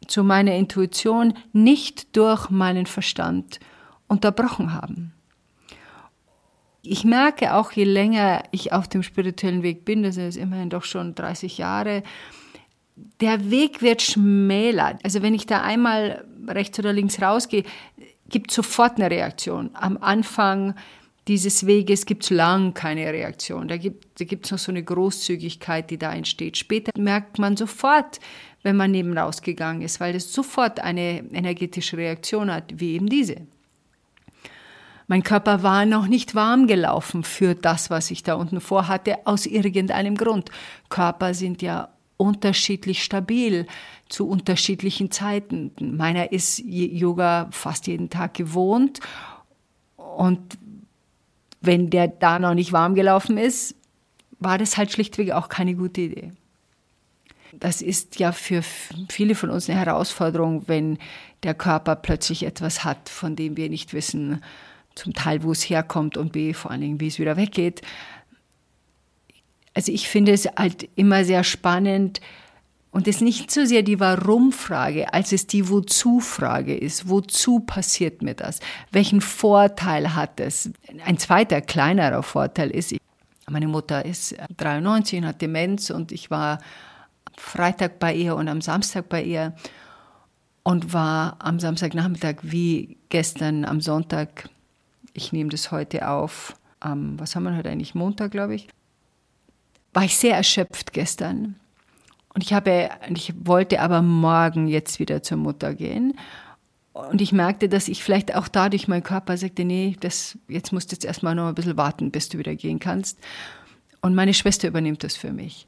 zu 0.05 0.25
meiner 0.25 0.53
Intuition 0.53 1.33
nicht 1.53 2.17
durch 2.17 2.49
meinen 2.49 2.85
Verstand 2.85 3.61
unterbrochen 4.07 4.73
haben. 4.73 5.13
Ich 6.81 7.05
merke 7.05 7.53
auch, 7.53 7.71
je 7.71 7.85
länger 7.85 8.43
ich 8.51 8.73
auf 8.73 8.89
dem 8.89 9.01
spirituellen 9.01 9.63
Weg 9.63 9.85
bin, 9.85 10.03
das 10.03 10.17
ist 10.17 10.35
immerhin 10.35 10.69
doch 10.69 10.83
schon 10.83 11.15
30 11.15 11.57
Jahre, 11.57 12.03
der 13.21 13.49
Weg 13.49 13.81
wird 13.81 14.01
schmäler. 14.01 14.99
Also 15.03 15.21
wenn 15.21 15.33
ich 15.33 15.45
da 15.45 15.61
einmal 15.61 16.25
rechts 16.49 16.77
oder 16.79 16.91
links 16.91 17.21
rausgehe, 17.21 17.63
gibt 18.27 18.51
sofort 18.51 18.97
eine 18.97 19.09
Reaktion. 19.09 19.69
Am 19.73 19.97
Anfang 20.01 20.75
dieses 21.27 21.65
Weges 21.65 22.05
gibt 22.05 22.23
es 22.23 22.29
lang 22.29 22.73
keine 22.73 23.11
Reaktion. 23.11 23.67
Da 23.67 23.77
gibt 23.77 24.45
es 24.45 24.51
noch 24.51 24.59
so 24.59 24.71
eine 24.71 24.83
Großzügigkeit, 24.83 25.89
die 25.89 25.97
da 25.97 26.13
entsteht. 26.13 26.57
Später 26.57 26.91
merkt 26.97 27.39
man 27.39 27.57
sofort, 27.57 28.19
wenn 28.61 28.75
man 28.75 28.91
neben 28.91 29.17
rausgegangen 29.17 29.81
ist, 29.81 29.99
weil 29.99 30.15
es 30.15 30.31
sofort 30.31 30.79
eine 30.79 31.23
energetische 31.31 31.97
Reaktion 31.97 32.51
hat, 32.51 32.79
wie 32.79 32.93
eben 32.93 33.09
diese. 33.09 33.37
Mein 35.07 35.23
Körper 35.23 35.61
war 35.61 35.85
noch 35.85 36.07
nicht 36.07 36.33
warm 36.33 36.65
gelaufen 36.67 37.23
für 37.23 37.53
das, 37.53 37.89
was 37.89 38.09
ich 38.09 38.23
da 38.23 38.35
unten 38.35 38.61
vorhatte, 38.61 39.25
aus 39.25 39.45
irgendeinem 39.45 40.15
Grund. 40.15 40.49
Körper 40.89 41.33
sind 41.33 41.61
ja 41.61 41.89
unterschiedlich 42.17 43.03
stabil 43.03 43.67
zu 44.09 44.27
unterschiedlichen 44.27 45.11
Zeiten. 45.11 45.71
Meiner 45.79 46.31
ist 46.31 46.59
Yoga 46.65 47.49
fast 47.51 47.87
jeden 47.87 48.09
Tag 48.09 48.35
gewohnt 48.35 48.99
und 49.97 50.39
wenn 51.65 51.89
der 51.89 52.07
da 52.07 52.39
noch 52.39 52.53
nicht 52.53 52.71
warm 52.71 52.95
gelaufen 52.95 53.37
ist, 53.37 53.75
war 54.39 54.57
das 54.57 54.77
halt 54.77 54.91
schlichtweg 54.91 55.31
auch 55.31 55.49
keine 55.49 55.75
gute 55.75 56.01
Idee. 56.01 56.31
Das 57.53 57.81
ist 57.81 58.19
ja 58.19 58.31
für 58.31 58.63
viele 59.09 59.35
von 59.35 59.49
uns 59.49 59.69
eine 59.69 59.79
Herausforderung, 59.79 60.63
wenn 60.67 60.97
der 61.43 61.53
Körper 61.53 61.95
plötzlich 61.95 62.43
etwas 62.43 62.83
hat, 62.83 63.07
von 63.07 63.35
dem 63.35 63.55
wir 63.55 63.69
nicht 63.69 63.93
wissen, 63.93 64.41
zum 64.95 65.13
Teil, 65.13 65.43
wo 65.43 65.51
es 65.51 65.69
herkommt 65.69 66.17
und 66.17 66.31
B, 66.31 66.53
vor 66.53 66.71
allen 66.71 66.81
Dingen, 66.81 66.99
wie 66.99 67.07
es 67.07 67.19
wieder 67.19 67.37
weggeht. 67.37 67.81
Also 69.73 69.91
ich 69.91 70.07
finde 70.07 70.31
es 70.31 70.45
halt 70.57 70.89
immer 70.95 71.25
sehr 71.25 71.43
spannend, 71.43 72.21
und 72.95 73.09
es 73.09 73.19
nicht 73.19 73.51
so 73.51 73.65
sehr 73.65 73.83
die 73.83 73.99
Warum-Frage, 73.99 75.13
als 75.13 75.33
es 75.33 75.47
die 75.47 75.67
Wozu-Frage 75.67 76.77
ist. 76.77 77.09
Wozu 77.09 77.59
passiert 77.59 78.21
mir 78.21 78.35
das? 78.35 78.61
Welchen 78.89 79.19
Vorteil 79.19 80.15
hat 80.15 80.39
es? 80.39 80.69
Ein 81.03 81.17
zweiter, 81.17 81.59
kleinerer 81.59 82.23
Vorteil 82.23 82.71
ist, 82.71 82.95
meine 83.49 83.67
Mutter 83.67 84.05
ist 84.05 84.37
93 84.55 85.19
und 85.19 85.25
hat 85.25 85.41
Demenz 85.41 85.89
und 85.89 86.13
ich 86.13 86.31
war 86.31 86.59
Freitag 87.35 87.99
bei 87.99 88.15
ihr 88.15 88.33
und 88.37 88.47
am 88.47 88.61
Samstag 88.61 89.09
bei 89.09 89.21
ihr 89.21 89.53
und 90.63 90.93
war 90.93 91.35
am 91.39 91.59
Samstagnachmittag 91.59 92.35
wie 92.43 92.95
gestern 93.09 93.65
am 93.65 93.81
Sonntag. 93.81 94.47
Ich 95.11 95.33
nehme 95.33 95.49
das 95.49 95.69
heute 95.69 96.07
auf. 96.07 96.55
Am, 96.79 97.19
was 97.19 97.35
haben 97.35 97.43
wir 97.43 97.57
heute 97.57 97.69
eigentlich? 97.69 97.93
Montag, 97.93 98.31
glaube 98.31 98.55
ich. 98.55 98.69
War 99.91 100.05
ich 100.05 100.15
sehr 100.15 100.37
erschöpft 100.37 100.93
gestern 100.93 101.59
und 102.35 102.43
ich 102.43 102.51
habe, 102.51 102.89
ich 103.09 103.33
wollte 103.39 103.79
aber 103.81 104.01
morgen 104.01 104.67
jetzt 104.67 104.99
wieder 104.99 105.23
zur 105.23 105.37
Mutter 105.37 105.73
gehen. 105.73 106.19
Und 106.91 107.21
ich 107.21 107.31
merkte, 107.31 107.69
dass 107.69 107.87
ich 107.87 108.03
vielleicht 108.03 108.35
auch 108.35 108.49
dadurch 108.49 108.89
mein 108.89 109.03
Körper 109.03 109.37
sagte, 109.37 109.63
nee, 109.63 109.95
das, 110.01 110.37
jetzt 110.49 110.73
musst 110.73 110.91
du 110.91 110.95
jetzt 110.95 111.05
erstmal 111.05 111.33
noch 111.33 111.47
ein 111.47 111.55
bisschen 111.55 111.77
warten, 111.77 112.11
bis 112.11 112.27
du 112.27 112.37
wieder 112.37 112.53
gehen 112.55 112.79
kannst. 112.79 113.17
Und 114.01 114.15
meine 114.15 114.33
Schwester 114.33 114.67
übernimmt 114.67 115.05
das 115.05 115.15
für 115.15 115.31
mich. 115.31 115.65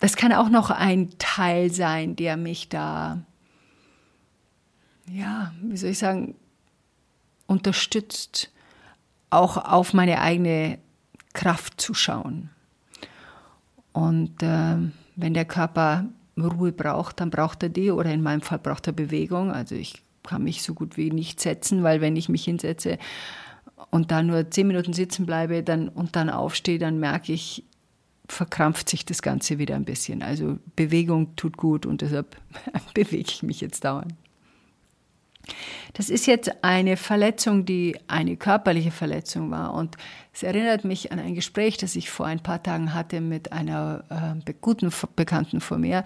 Das 0.00 0.16
kann 0.16 0.32
auch 0.32 0.48
noch 0.48 0.70
ein 0.70 1.10
Teil 1.18 1.72
sein, 1.72 2.16
der 2.16 2.36
mich 2.36 2.68
da, 2.68 3.22
ja, 5.08 5.52
wie 5.62 5.76
soll 5.76 5.90
ich 5.90 5.98
sagen, 5.98 6.34
unterstützt, 7.46 8.50
auch 9.30 9.56
auf 9.56 9.94
meine 9.94 10.20
eigene 10.20 10.80
Kraft 11.32 11.80
zu 11.80 11.94
schauen. 11.94 12.50
Und 13.96 14.42
äh, 14.42 14.76
wenn 15.16 15.32
der 15.32 15.46
Körper 15.46 16.04
Ruhe 16.38 16.70
braucht, 16.70 17.18
dann 17.18 17.30
braucht 17.30 17.62
er 17.62 17.70
die 17.70 17.90
oder 17.90 18.12
in 18.12 18.22
meinem 18.22 18.42
Fall 18.42 18.58
braucht 18.58 18.86
er 18.86 18.92
Bewegung. 18.92 19.50
Also 19.50 19.74
ich 19.74 20.02
kann 20.22 20.44
mich 20.44 20.62
so 20.62 20.74
gut 20.74 20.98
wie 20.98 21.10
nicht 21.10 21.40
setzen, 21.40 21.82
weil 21.82 22.02
wenn 22.02 22.14
ich 22.14 22.28
mich 22.28 22.44
hinsetze 22.44 22.98
und 23.90 24.10
da 24.10 24.22
nur 24.22 24.50
zehn 24.50 24.66
Minuten 24.66 24.92
sitzen 24.92 25.24
bleibe 25.24 25.62
dann, 25.62 25.88
und 25.88 26.14
dann 26.14 26.28
aufstehe, 26.28 26.78
dann 26.78 27.00
merke 27.00 27.32
ich, 27.32 27.64
verkrampft 28.28 28.90
sich 28.90 29.06
das 29.06 29.22
Ganze 29.22 29.56
wieder 29.56 29.76
ein 29.76 29.86
bisschen. 29.86 30.22
Also 30.22 30.58
Bewegung 30.76 31.34
tut 31.36 31.56
gut 31.56 31.86
und 31.86 32.02
deshalb 32.02 32.36
bewege 32.94 33.30
ich 33.30 33.42
mich 33.42 33.62
jetzt 33.62 33.82
dauernd. 33.86 34.12
Das 35.94 36.10
ist 36.10 36.26
jetzt 36.26 36.62
eine 36.62 36.96
Verletzung, 36.96 37.64
die 37.64 37.96
eine 38.08 38.36
körperliche 38.36 38.90
Verletzung 38.90 39.50
war. 39.50 39.74
Und 39.74 39.96
es 40.32 40.42
erinnert 40.42 40.84
mich 40.84 41.12
an 41.12 41.18
ein 41.18 41.34
Gespräch, 41.34 41.76
das 41.76 41.96
ich 41.96 42.10
vor 42.10 42.26
ein 42.26 42.42
paar 42.42 42.62
Tagen 42.62 42.92
hatte 42.92 43.20
mit 43.20 43.52
einer 43.52 44.04
äh, 44.46 44.52
guten 44.60 44.92
Bekannten 45.14 45.60
von 45.60 45.80
mir, 45.80 46.04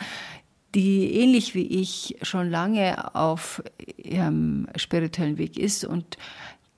die 0.75 1.13
ähnlich 1.15 1.55
wie 1.55 1.67
ich 1.67 2.17
schon 2.23 2.49
lange 2.49 3.15
auf 3.15 3.63
ihrem 3.97 4.69
spirituellen 4.77 5.39
Weg 5.39 5.59
ist 5.59 5.85
und 5.85 6.17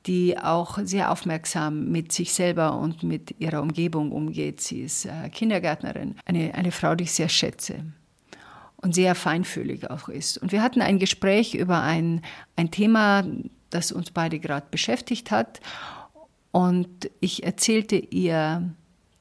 die 0.06 0.36
auch 0.38 0.78
sehr 0.82 1.12
aufmerksam 1.12 1.90
mit 1.92 2.10
sich 2.10 2.32
selber 2.32 2.78
und 2.78 3.02
mit 3.02 3.36
ihrer 3.38 3.62
Umgebung 3.62 4.10
umgeht. 4.10 4.60
Sie 4.60 4.80
ist 4.80 5.04
äh, 5.04 5.28
Kindergärtnerin, 5.28 6.16
eine, 6.24 6.54
eine 6.54 6.72
Frau, 6.72 6.94
die 6.94 7.04
ich 7.04 7.12
sehr 7.12 7.28
schätze 7.28 7.84
und 8.82 8.94
sehr 8.94 9.14
feinfühlig 9.14 9.90
auch 9.90 10.08
ist. 10.08 10.38
Und 10.38 10.52
wir 10.52 10.62
hatten 10.62 10.82
ein 10.82 10.98
Gespräch 10.98 11.54
über 11.54 11.82
ein, 11.82 12.20
ein 12.56 12.70
Thema, 12.70 13.24
das 13.70 13.92
uns 13.92 14.10
beide 14.10 14.38
gerade 14.38 14.66
beschäftigt 14.70 15.30
hat. 15.30 15.60
Und 16.50 17.10
ich 17.20 17.44
erzählte 17.44 17.96
ihr, 17.96 18.74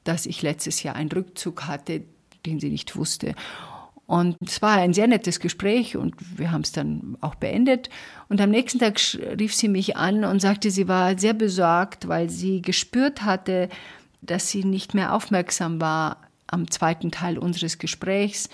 dass 0.04 0.26
ich 0.26 0.42
letztes 0.42 0.82
Jahr 0.82 0.96
einen 0.96 1.12
Rückzug 1.12 1.66
hatte, 1.66 2.02
den 2.44 2.60
sie 2.60 2.70
nicht 2.70 2.96
wusste. 2.96 3.34
Und 4.06 4.36
es 4.44 4.60
war 4.60 4.72
ein 4.72 4.92
sehr 4.92 5.06
nettes 5.06 5.40
Gespräch 5.40 5.96
und 5.96 6.14
wir 6.38 6.50
haben 6.50 6.62
es 6.62 6.72
dann 6.72 7.16
auch 7.20 7.36
beendet. 7.36 7.88
Und 8.28 8.40
am 8.40 8.50
nächsten 8.50 8.80
Tag 8.80 9.00
rief 9.38 9.54
sie 9.54 9.68
mich 9.68 9.96
an 9.96 10.24
und 10.24 10.40
sagte, 10.40 10.70
sie 10.70 10.88
war 10.88 11.18
sehr 11.18 11.34
besorgt, 11.34 12.08
weil 12.08 12.28
sie 12.28 12.60
gespürt 12.60 13.22
hatte, 13.22 13.68
dass 14.20 14.50
sie 14.50 14.64
nicht 14.64 14.92
mehr 14.92 15.14
aufmerksam 15.14 15.80
war 15.80 16.18
am 16.46 16.70
zweiten 16.70 17.10
Teil 17.10 17.38
unseres 17.38 17.78
Gesprächs, 17.78 18.50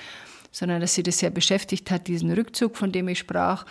sondern 0.50 0.80
dass 0.80 0.94
sie 0.94 1.02
das 1.02 1.18
sehr 1.18 1.30
beschäftigt 1.30 1.90
hat, 1.90 2.06
diesen 2.06 2.32
Rückzug, 2.32 2.76
von 2.76 2.92
dem 2.92 3.08
ich 3.08 3.18
sprach. 3.18 3.66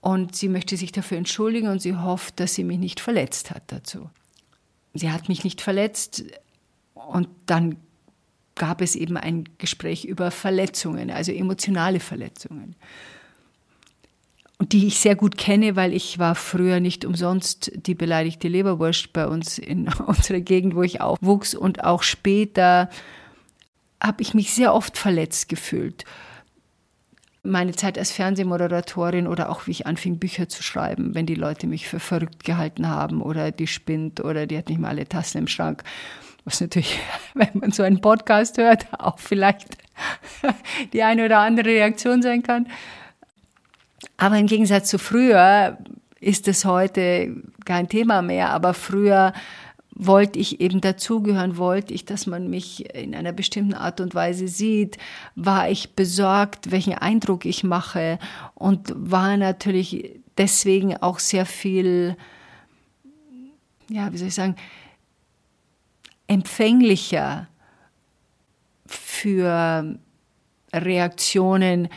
Und 0.00 0.36
sie 0.36 0.48
möchte 0.48 0.76
sich 0.76 0.92
dafür 0.92 1.18
entschuldigen 1.18 1.68
und 1.68 1.80
sie 1.80 1.96
hofft, 1.96 2.40
dass 2.40 2.54
sie 2.54 2.64
mich 2.64 2.78
nicht 2.78 3.00
verletzt 3.00 3.50
hat 3.50 3.62
dazu. 3.68 4.10
Sie 4.92 5.10
hat 5.10 5.28
mich 5.28 5.44
nicht 5.44 5.60
verletzt 5.60 6.24
und 6.94 7.28
dann 7.46 7.76
gab 8.54 8.80
es 8.80 8.94
eben 8.94 9.16
ein 9.16 9.48
Gespräch 9.58 10.04
über 10.04 10.30
Verletzungen, 10.30 11.10
also 11.10 11.32
emotionale 11.32 12.00
Verletzungen. 12.00 12.76
Und 14.58 14.72
die 14.72 14.86
ich 14.86 14.98
sehr 14.98 15.16
gut 15.16 15.36
kenne, 15.36 15.74
weil 15.74 15.92
ich 15.92 16.18
war 16.18 16.36
früher 16.36 16.78
nicht 16.78 17.04
umsonst 17.04 17.72
die 17.74 17.94
beleidigte 17.94 18.46
Leberwurst 18.46 19.12
bei 19.12 19.26
uns 19.26 19.58
in 19.58 19.88
unserer 20.06 20.40
Gegend, 20.40 20.76
wo 20.76 20.82
ich 20.82 21.00
aufwuchs. 21.00 21.54
Und 21.54 21.82
auch 21.82 22.02
später 22.02 22.88
habe 24.04 24.22
ich 24.22 24.34
mich 24.34 24.52
sehr 24.52 24.74
oft 24.74 24.98
verletzt 24.98 25.48
gefühlt. 25.48 26.04
Meine 27.42 27.72
Zeit 27.72 27.98
als 27.98 28.10
Fernsehmoderatorin 28.10 29.26
oder 29.26 29.50
auch 29.50 29.66
wie 29.66 29.72
ich 29.72 29.86
anfing, 29.86 30.18
Bücher 30.18 30.48
zu 30.48 30.62
schreiben, 30.62 31.14
wenn 31.14 31.26
die 31.26 31.34
Leute 31.34 31.66
mich 31.66 31.88
für 31.88 32.00
verrückt 32.00 32.44
gehalten 32.44 32.88
haben 32.88 33.20
oder 33.20 33.50
die 33.50 33.66
spinnt 33.66 34.24
oder 34.24 34.46
die 34.46 34.56
hat 34.56 34.70
nicht 34.70 34.80
mal 34.80 34.88
alle 34.88 35.06
Tassen 35.06 35.38
im 35.38 35.48
Schrank 35.48 35.84
was 36.44 36.60
natürlich, 36.60 36.98
wenn 37.34 37.50
man 37.54 37.72
so 37.72 37.82
einen 37.82 38.00
Podcast 38.00 38.58
hört, 38.58 38.86
auch 38.98 39.18
vielleicht 39.18 39.76
die 40.92 41.02
eine 41.02 41.24
oder 41.24 41.38
andere 41.38 41.68
Reaktion 41.68 42.22
sein 42.22 42.42
kann. 42.42 42.68
Aber 44.16 44.38
im 44.38 44.46
Gegensatz 44.46 44.88
zu 44.88 44.98
früher 44.98 45.78
ist 46.20 46.48
es 46.48 46.64
heute 46.64 47.34
kein 47.64 47.88
Thema 47.88 48.22
mehr. 48.22 48.50
Aber 48.50 48.74
früher 48.74 49.32
wollte 49.94 50.38
ich 50.38 50.60
eben 50.60 50.80
dazugehören, 50.80 51.56
wollte 51.56 51.94
ich, 51.94 52.04
dass 52.04 52.26
man 52.26 52.50
mich 52.50 52.94
in 52.94 53.14
einer 53.14 53.32
bestimmten 53.32 53.74
Art 53.74 54.00
und 54.00 54.14
Weise 54.14 54.48
sieht, 54.48 54.98
war 55.36 55.70
ich 55.70 55.94
besorgt, 55.94 56.70
welchen 56.70 56.94
Eindruck 56.94 57.44
ich 57.44 57.62
mache 57.62 58.18
und 58.54 58.92
war 58.96 59.36
natürlich 59.36 60.20
deswegen 60.36 60.96
auch 60.96 61.20
sehr 61.20 61.46
viel, 61.46 62.16
ja, 63.88 64.12
wie 64.12 64.18
soll 64.18 64.28
ich 64.28 64.34
sagen, 64.34 64.56
empfänglicher 66.26 67.48
für 68.86 69.96
Reaktionen, 70.72 71.88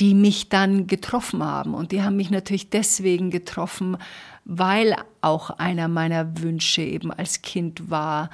die 0.00 0.14
mich 0.14 0.48
dann 0.48 0.86
getroffen 0.86 1.42
haben. 1.42 1.74
Und 1.74 1.92
die 1.92 2.02
haben 2.02 2.16
mich 2.16 2.30
natürlich 2.30 2.70
deswegen 2.70 3.30
getroffen, 3.30 3.96
weil 4.44 4.96
auch 5.20 5.50
einer 5.50 5.88
meiner 5.88 6.40
Wünsche 6.40 6.82
eben 6.82 7.12
als 7.12 7.42
Kind 7.42 7.90
war. 7.90 8.30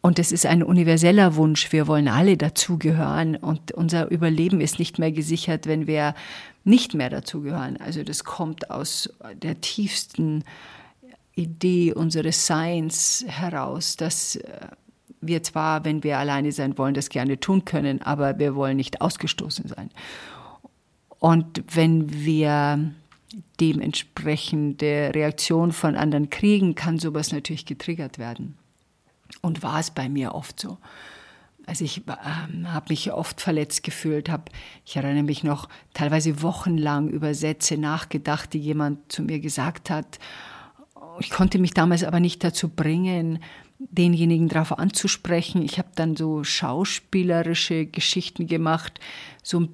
Und 0.00 0.18
es 0.18 0.30
ist 0.30 0.46
ein 0.46 0.62
universeller 0.62 1.34
Wunsch. 1.36 1.72
Wir 1.72 1.86
wollen 1.86 2.08
alle 2.08 2.36
dazugehören. 2.36 3.36
Und 3.36 3.72
unser 3.72 4.10
Überleben 4.10 4.60
ist 4.60 4.78
nicht 4.78 4.98
mehr 4.98 5.12
gesichert, 5.12 5.66
wenn 5.66 5.86
wir 5.86 6.14
nicht 6.64 6.94
mehr 6.94 7.10
dazugehören. 7.10 7.76
Also 7.78 8.04
das 8.04 8.24
kommt 8.24 8.70
aus 8.70 9.10
der 9.34 9.60
tiefsten 9.60 10.44
Idee 11.34 11.92
unseres 11.92 12.46
Seins 12.46 13.24
heraus, 13.26 13.96
dass 13.96 14.36
äh, 14.36 14.42
wir 15.20 15.42
zwar, 15.42 15.84
wenn 15.84 16.02
wir 16.02 16.18
alleine 16.18 16.52
sein 16.52 16.76
wollen, 16.78 16.94
das 16.94 17.08
gerne 17.08 17.40
tun 17.40 17.64
können, 17.64 18.02
aber 18.02 18.38
wir 18.38 18.54
wollen 18.54 18.76
nicht 18.76 19.00
ausgestoßen 19.00 19.68
sein. 19.68 19.90
Und 21.18 21.62
wenn 21.74 22.24
wir 22.24 22.92
dementsprechende 23.60 25.12
Reaktion 25.14 25.72
von 25.72 25.96
anderen 25.96 26.30
kriegen, 26.30 26.74
kann 26.74 26.98
sowas 26.98 27.32
natürlich 27.32 27.66
getriggert 27.66 28.18
werden. 28.18 28.56
Und 29.42 29.62
war 29.62 29.80
es 29.80 29.90
bei 29.90 30.08
mir 30.08 30.34
oft 30.34 30.60
so. 30.60 30.78
Also 31.66 31.84
ich 31.84 32.06
äh, 32.08 32.64
habe 32.64 32.86
mich 32.88 33.12
oft 33.12 33.40
verletzt 33.40 33.82
gefühlt, 33.82 34.30
habe, 34.30 34.44
ich 34.86 34.96
erinnere 34.96 35.24
mich 35.24 35.44
noch, 35.44 35.68
teilweise 35.92 36.42
wochenlang 36.42 37.08
über 37.08 37.34
Sätze 37.34 37.76
nachgedacht, 37.76 38.54
die 38.54 38.58
jemand 38.58 39.12
zu 39.12 39.22
mir 39.22 39.40
gesagt 39.40 39.90
hat 39.90 40.18
ich 41.20 41.30
konnte 41.30 41.58
mich 41.58 41.74
damals 41.74 42.04
aber 42.04 42.20
nicht 42.20 42.42
dazu 42.44 42.68
bringen, 42.68 43.40
denjenigen 43.78 44.48
darauf 44.48 44.78
anzusprechen. 44.78 45.62
Ich 45.62 45.78
habe 45.78 45.88
dann 45.94 46.16
so 46.16 46.44
schauspielerische 46.44 47.86
Geschichten 47.86 48.46
gemacht, 48.46 49.00
so 49.42 49.68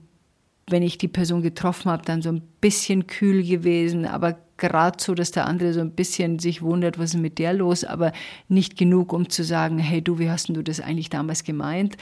wenn 0.68 0.82
ich 0.82 0.98
die 0.98 1.08
Person 1.08 1.42
getroffen 1.42 1.90
habe, 1.90 2.04
dann 2.04 2.22
so 2.22 2.30
ein 2.30 2.42
bisschen 2.60 3.06
kühl 3.06 3.42
gewesen, 3.44 4.06
aber 4.06 4.38
gerade 4.56 5.02
so, 5.02 5.14
dass 5.14 5.30
der 5.30 5.46
andere 5.46 5.72
so 5.72 5.80
ein 5.80 5.90
bisschen 5.90 6.38
sich 6.38 6.62
wundert, 6.62 6.98
was 6.98 7.14
ist 7.14 7.20
mit 7.20 7.38
der 7.38 7.52
los, 7.52 7.84
aber 7.84 8.12
nicht 8.48 8.76
genug, 8.76 9.12
um 9.12 9.28
zu 9.28 9.44
sagen, 9.44 9.78
hey 9.78 10.00
du, 10.00 10.18
wie 10.18 10.30
hast 10.30 10.48
du 10.48 10.62
das 10.62 10.80
eigentlich 10.80 11.10
damals 11.10 11.44
gemeint? 11.44 11.96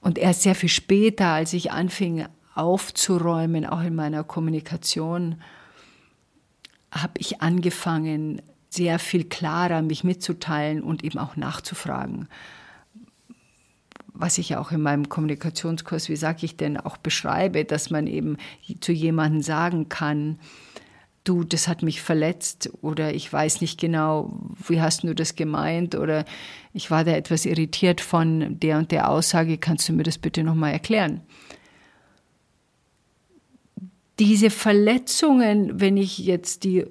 Und 0.00 0.18
erst 0.18 0.42
sehr 0.42 0.54
viel 0.54 0.68
später, 0.68 1.26
als 1.26 1.52
ich 1.52 1.72
anfing 1.72 2.26
aufzuräumen, 2.54 3.66
auch 3.66 3.82
in 3.82 3.94
meiner 3.94 4.24
Kommunikation, 4.24 5.36
habe 6.90 7.12
ich 7.18 7.40
angefangen, 7.40 8.42
sehr 8.68 8.98
viel 8.98 9.24
klarer 9.24 9.82
mich 9.82 10.04
mitzuteilen 10.04 10.82
und 10.82 11.04
eben 11.04 11.18
auch 11.18 11.36
nachzufragen. 11.36 12.28
Was 14.20 14.36
ich 14.36 14.54
auch 14.56 14.70
in 14.70 14.82
meinem 14.82 15.08
Kommunikationskurs, 15.08 16.10
wie 16.10 16.16
sage 16.16 16.44
ich 16.44 16.58
denn, 16.58 16.76
auch 16.76 16.98
beschreibe, 16.98 17.64
dass 17.64 17.88
man 17.88 18.06
eben 18.06 18.36
zu 18.80 18.92
jemandem 18.92 19.40
sagen 19.40 19.88
kann, 19.88 20.38
du, 21.24 21.42
das 21.42 21.68
hat 21.68 21.82
mich 21.82 22.02
verletzt 22.02 22.70
oder 22.82 23.14
ich 23.14 23.32
weiß 23.32 23.62
nicht 23.62 23.80
genau, 23.80 24.38
wie 24.68 24.82
hast 24.82 25.04
du 25.04 25.14
das 25.14 25.36
gemeint 25.36 25.94
oder 25.94 26.26
ich 26.74 26.90
war 26.90 27.02
da 27.04 27.12
etwas 27.12 27.46
irritiert 27.46 28.02
von 28.02 28.60
der 28.60 28.76
und 28.76 28.92
der 28.92 29.08
Aussage, 29.08 29.56
kannst 29.56 29.88
du 29.88 29.94
mir 29.94 30.02
das 30.02 30.18
bitte 30.18 30.44
nochmal 30.44 30.72
erklären? 30.72 31.22
Diese 34.18 34.50
Verletzungen, 34.50 35.80
wenn 35.80 35.96
ich 35.96 36.18
jetzt 36.18 36.64
die 36.64 36.84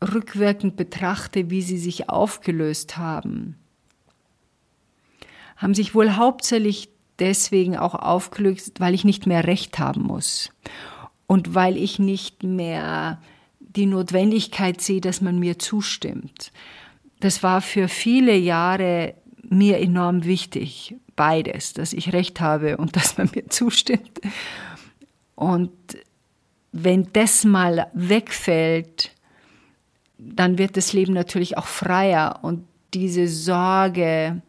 rückwirkend 0.00 0.76
betrachte, 0.76 1.50
wie 1.50 1.62
sie 1.62 1.78
sich 1.78 2.08
aufgelöst 2.08 2.96
haben, 2.96 3.56
haben 5.56 5.74
sich 5.74 5.94
wohl 5.94 6.16
hauptsächlich 6.16 6.90
deswegen 7.18 7.76
auch 7.76 7.94
aufgelöst, 7.94 8.80
weil 8.80 8.94
ich 8.94 9.04
nicht 9.04 9.26
mehr 9.26 9.46
Recht 9.46 9.78
haben 9.78 10.02
muss 10.02 10.50
und 11.26 11.54
weil 11.54 11.76
ich 11.76 11.98
nicht 11.98 12.42
mehr 12.42 13.20
die 13.58 13.86
Notwendigkeit 13.86 14.80
sehe, 14.80 15.00
dass 15.00 15.20
man 15.20 15.38
mir 15.38 15.58
zustimmt. 15.58 16.52
Das 17.20 17.42
war 17.42 17.60
für 17.60 17.88
viele 17.88 18.36
Jahre 18.36 19.14
mir 19.42 19.78
enorm 19.78 20.24
wichtig, 20.24 20.96
beides, 21.14 21.72
dass 21.72 21.92
ich 21.92 22.12
Recht 22.12 22.40
habe 22.40 22.76
und 22.76 22.96
dass 22.96 23.16
man 23.18 23.30
mir 23.34 23.48
zustimmt. 23.48 24.20
Und 25.34 25.72
wenn 26.72 27.08
das 27.12 27.44
mal 27.44 27.90
wegfällt, 27.94 29.12
dann 30.18 30.58
wird 30.58 30.76
das 30.76 30.92
Leben 30.92 31.12
natürlich 31.12 31.58
auch 31.58 31.66
freier 31.66 32.40
und 32.42 32.64
diese 32.94 33.28
Sorge, 33.28 34.40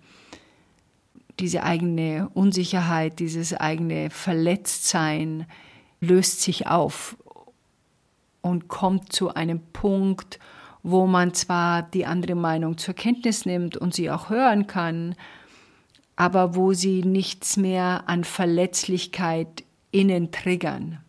diese 1.40 1.64
eigene 1.64 2.30
Unsicherheit, 2.34 3.20
dieses 3.20 3.54
eigene 3.54 4.10
Verletztsein 4.10 5.46
löst 6.00 6.42
sich 6.42 6.68
auf 6.68 7.18
und 8.42 8.68
kommt 8.68 9.12
zu 9.14 9.34
einem 9.34 9.60
Punkt, 9.74 10.40
wo 10.84 11.06
man 11.06 11.34
zwar 11.34 11.84
die 11.84 12.06
andere 12.06 12.36
Meinung 12.36 12.78
zur 12.78 12.94
Kenntnis 12.94 13.46
nimmt 13.46 13.78
und 13.78 13.94
sie 13.94 14.10
auch 14.10 14.30
hören 14.30 14.68
kann, 14.68 15.16
aber 16.16 16.56
wo 16.56 16.74
sie 16.74 17.04
nichts 17.04 17.58
mehr 17.58 18.04
an 18.08 18.24
Verletzlichkeit 18.24 19.64
innen 19.92 20.32
triggern, 20.32 21.00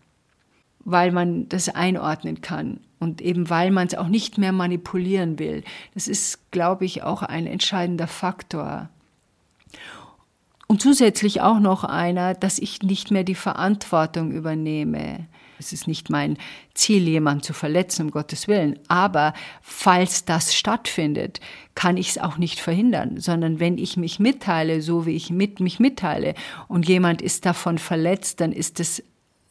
weil 0.84 1.12
man 1.12 1.48
das 1.48 1.68
einordnen 1.68 2.40
kann 2.40 2.80
und 2.98 3.20
eben 3.20 3.48
weil 3.50 3.70
man 3.70 3.86
es 3.86 3.94
auch 3.94 4.08
nicht 4.08 4.38
mehr 4.38 4.52
manipulieren 4.52 5.38
will. 5.38 5.62
Das 5.94 6.08
ist, 6.08 6.50
glaube 6.50 6.84
ich, 6.84 7.02
auch 7.02 7.22
ein 7.22 7.46
entscheidender 7.46 8.08
Faktor. 8.08 8.90
Und 10.70 10.82
zusätzlich 10.82 11.40
auch 11.40 11.60
noch 11.60 11.82
einer, 11.82 12.34
dass 12.34 12.58
ich 12.58 12.82
nicht 12.82 13.10
mehr 13.10 13.24
die 13.24 13.34
Verantwortung 13.34 14.32
übernehme. 14.32 15.26
Es 15.58 15.72
ist 15.72 15.88
nicht 15.88 16.10
mein 16.10 16.36
Ziel, 16.74 17.08
jemanden 17.08 17.42
zu 17.42 17.54
verletzen, 17.54 18.02
um 18.02 18.10
Gottes 18.10 18.48
Willen. 18.48 18.78
Aber 18.86 19.32
falls 19.62 20.26
das 20.26 20.54
stattfindet, 20.54 21.40
kann 21.74 21.96
ich 21.96 22.10
es 22.10 22.18
auch 22.18 22.36
nicht 22.36 22.60
verhindern, 22.60 23.18
sondern 23.18 23.60
wenn 23.60 23.78
ich 23.78 23.96
mich 23.96 24.20
mitteile, 24.20 24.82
so 24.82 25.06
wie 25.06 25.16
ich 25.16 25.30
mit 25.30 25.58
mich 25.58 25.80
mitteile, 25.80 26.34
und 26.68 26.86
jemand 26.86 27.22
ist 27.22 27.46
davon 27.46 27.78
verletzt, 27.78 28.40
dann 28.40 28.52
ist 28.52 28.78
es 28.78 29.02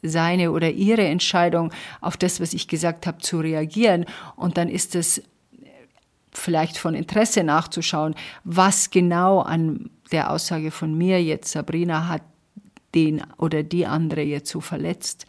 seine 0.02 0.52
oder 0.52 0.70
ihre 0.70 1.04
Entscheidung, 1.04 1.72
auf 2.00 2.16
das, 2.16 2.40
was 2.40 2.54
ich 2.54 2.68
gesagt 2.68 3.08
habe, 3.08 3.18
zu 3.18 3.40
reagieren. 3.40 4.06
Und 4.36 4.56
dann 4.56 4.68
ist 4.68 4.94
es 4.94 5.20
vielleicht 6.32 6.78
von 6.78 6.94
Interesse 6.94 7.42
nachzuschauen, 7.42 8.14
was 8.44 8.90
genau 8.90 9.40
an 9.40 9.90
der 10.12 10.30
Aussage 10.30 10.70
von 10.70 10.96
mir 10.96 11.22
jetzt 11.22 11.52
Sabrina 11.52 12.08
hat 12.08 12.22
den 12.94 13.22
oder 13.36 13.62
die 13.62 13.86
andere 13.86 14.22
jetzt 14.22 14.50
so 14.50 14.60
verletzt. 14.60 15.26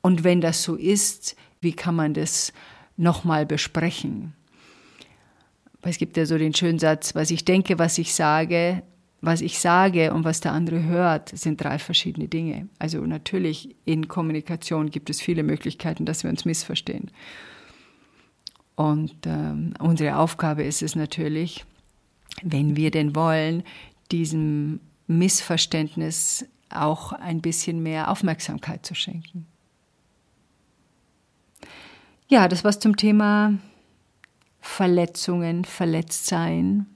Und 0.00 0.24
wenn 0.24 0.40
das 0.40 0.62
so 0.62 0.76
ist, 0.76 1.36
wie 1.60 1.72
kann 1.72 1.94
man 1.94 2.14
das 2.14 2.52
nochmal 2.96 3.44
besprechen? 3.44 4.34
Es 5.82 5.98
gibt 5.98 6.16
ja 6.16 6.26
so 6.26 6.36
den 6.36 6.54
schönen 6.54 6.78
Satz, 6.78 7.14
was 7.14 7.30
ich 7.30 7.44
denke, 7.44 7.78
was 7.78 7.98
ich 7.98 8.14
sage, 8.14 8.82
was 9.20 9.40
ich 9.40 9.58
sage 9.58 10.12
und 10.12 10.24
was 10.24 10.40
der 10.40 10.52
andere 10.52 10.82
hört, 10.82 11.36
sind 11.36 11.62
drei 11.62 11.78
verschiedene 11.78 12.28
Dinge. 12.28 12.68
Also 12.78 13.00
natürlich 13.00 13.76
in 13.84 14.08
Kommunikation 14.08 14.90
gibt 14.90 15.10
es 15.10 15.20
viele 15.20 15.42
Möglichkeiten, 15.42 16.04
dass 16.04 16.22
wir 16.22 16.30
uns 16.30 16.44
missverstehen. 16.44 17.10
Und 18.74 19.14
ähm, 19.26 19.74
unsere 19.78 20.18
Aufgabe 20.18 20.64
ist 20.64 20.82
es 20.82 20.96
natürlich, 20.96 21.64
wenn 22.42 22.76
wir 22.76 22.90
denn 22.90 23.14
wollen, 23.14 23.62
diesem 24.10 24.80
Missverständnis 25.06 26.46
auch 26.70 27.12
ein 27.12 27.40
bisschen 27.40 27.82
mehr 27.82 28.10
Aufmerksamkeit 28.10 28.84
zu 28.84 28.94
schenken. 28.94 29.46
Ja, 32.28 32.48
das 32.48 32.64
was 32.64 32.80
zum 32.80 32.96
Thema 32.96 33.54
Verletzungen, 34.60 35.64
Verletztsein, 35.64 36.86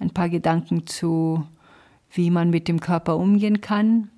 ein 0.00 0.10
paar 0.10 0.28
Gedanken 0.28 0.86
zu, 0.86 1.46
wie 2.10 2.30
man 2.30 2.50
mit 2.50 2.66
dem 2.66 2.80
Körper 2.80 3.16
umgehen 3.16 3.60
kann, 3.60 4.10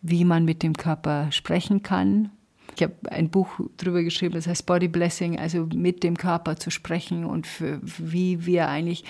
wie 0.00 0.24
man 0.24 0.44
mit 0.44 0.62
dem 0.62 0.74
Körper 0.74 1.32
sprechen 1.32 1.82
kann. 1.82 2.30
Ich 2.76 2.82
habe 2.82 2.94
ein 3.10 3.30
Buch 3.30 3.48
darüber 3.76 4.02
geschrieben, 4.02 4.34
das 4.34 4.46
heißt 4.46 4.66
Body 4.66 4.88
Blessing, 4.88 5.38
also 5.38 5.66
mit 5.74 6.02
dem 6.02 6.16
Körper 6.16 6.56
zu 6.56 6.70
sprechen 6.70 7.24
und 7.24 7.46
für, 7.46 7.80
wie 7.82 8.46
wir 8.46 8.68
eigentlich 8.68 9.04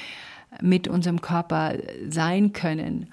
mit 0.60 0.88
unserem 0.88 1.20
Körper 1.20 1.74
sein 2.08 2.52
können, 2.52 3.12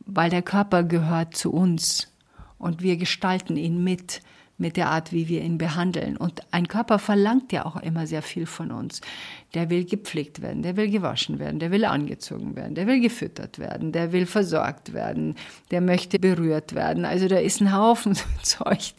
weil 0.00 0.30
der 0.30 0.42
Körper 0.42 0.82
gehört 0.82 1.36
zu 1.36 1.52
uns 1.52 2.08
und 2.58 2.82
wir 2.82 2.96
gestalten 2.96 3.56
ihn 3.56 3.82
mit 3.82 4.22
mit 4.62 4.76
der 4.76 4.90
Art, 4.90 5.12
wie 5.12 5.28
wir 5.28 5.42
ihn 5.42 5.58
behandeln. 5.58 6.16
Und 6.16 6.40
ein 6.52 6.68
Körper 6.68 6.98
verlangt 6.98 7.52
ja 7.52 7.66
auch 7.66 7.76
immer 7.76 8.06
sehr 8.06 8.22
viel 8.22 8.46
von 8.46 8.70
uns. 8.70 9.02
Der 9.54 9.68
will 9.68 9.84
gepflegt 9.84 10.40
werden, 10.40 10.62
der 10.62 10.76
will 10.76 10.88
gewaschen 10.88 11.38
werden, 11.38 11.58
der 11.58 11.70
will 11.70 11.84
angezogen 11.84 12.56
werden, 12.56 12.74
der 12.74 12.86
will 12.86 13.00
gefüttert 13.00 13.58
werden, 13.58 13.92
der 13.92 14.12
will 14.12 14.24
versorgt 14.24 14.94
werden, 14.94 15.34
der 15.70 15.82
möchte 15.82 16.18
berührt 16.18 16.74
werden. 16.74 17.04
Also 17.04 17.28
da 17.28 17.36
ist 17.36 17.60
ein 17.60 17.76
Haufen 17.76 18.16
Zeug, 18.42 18.94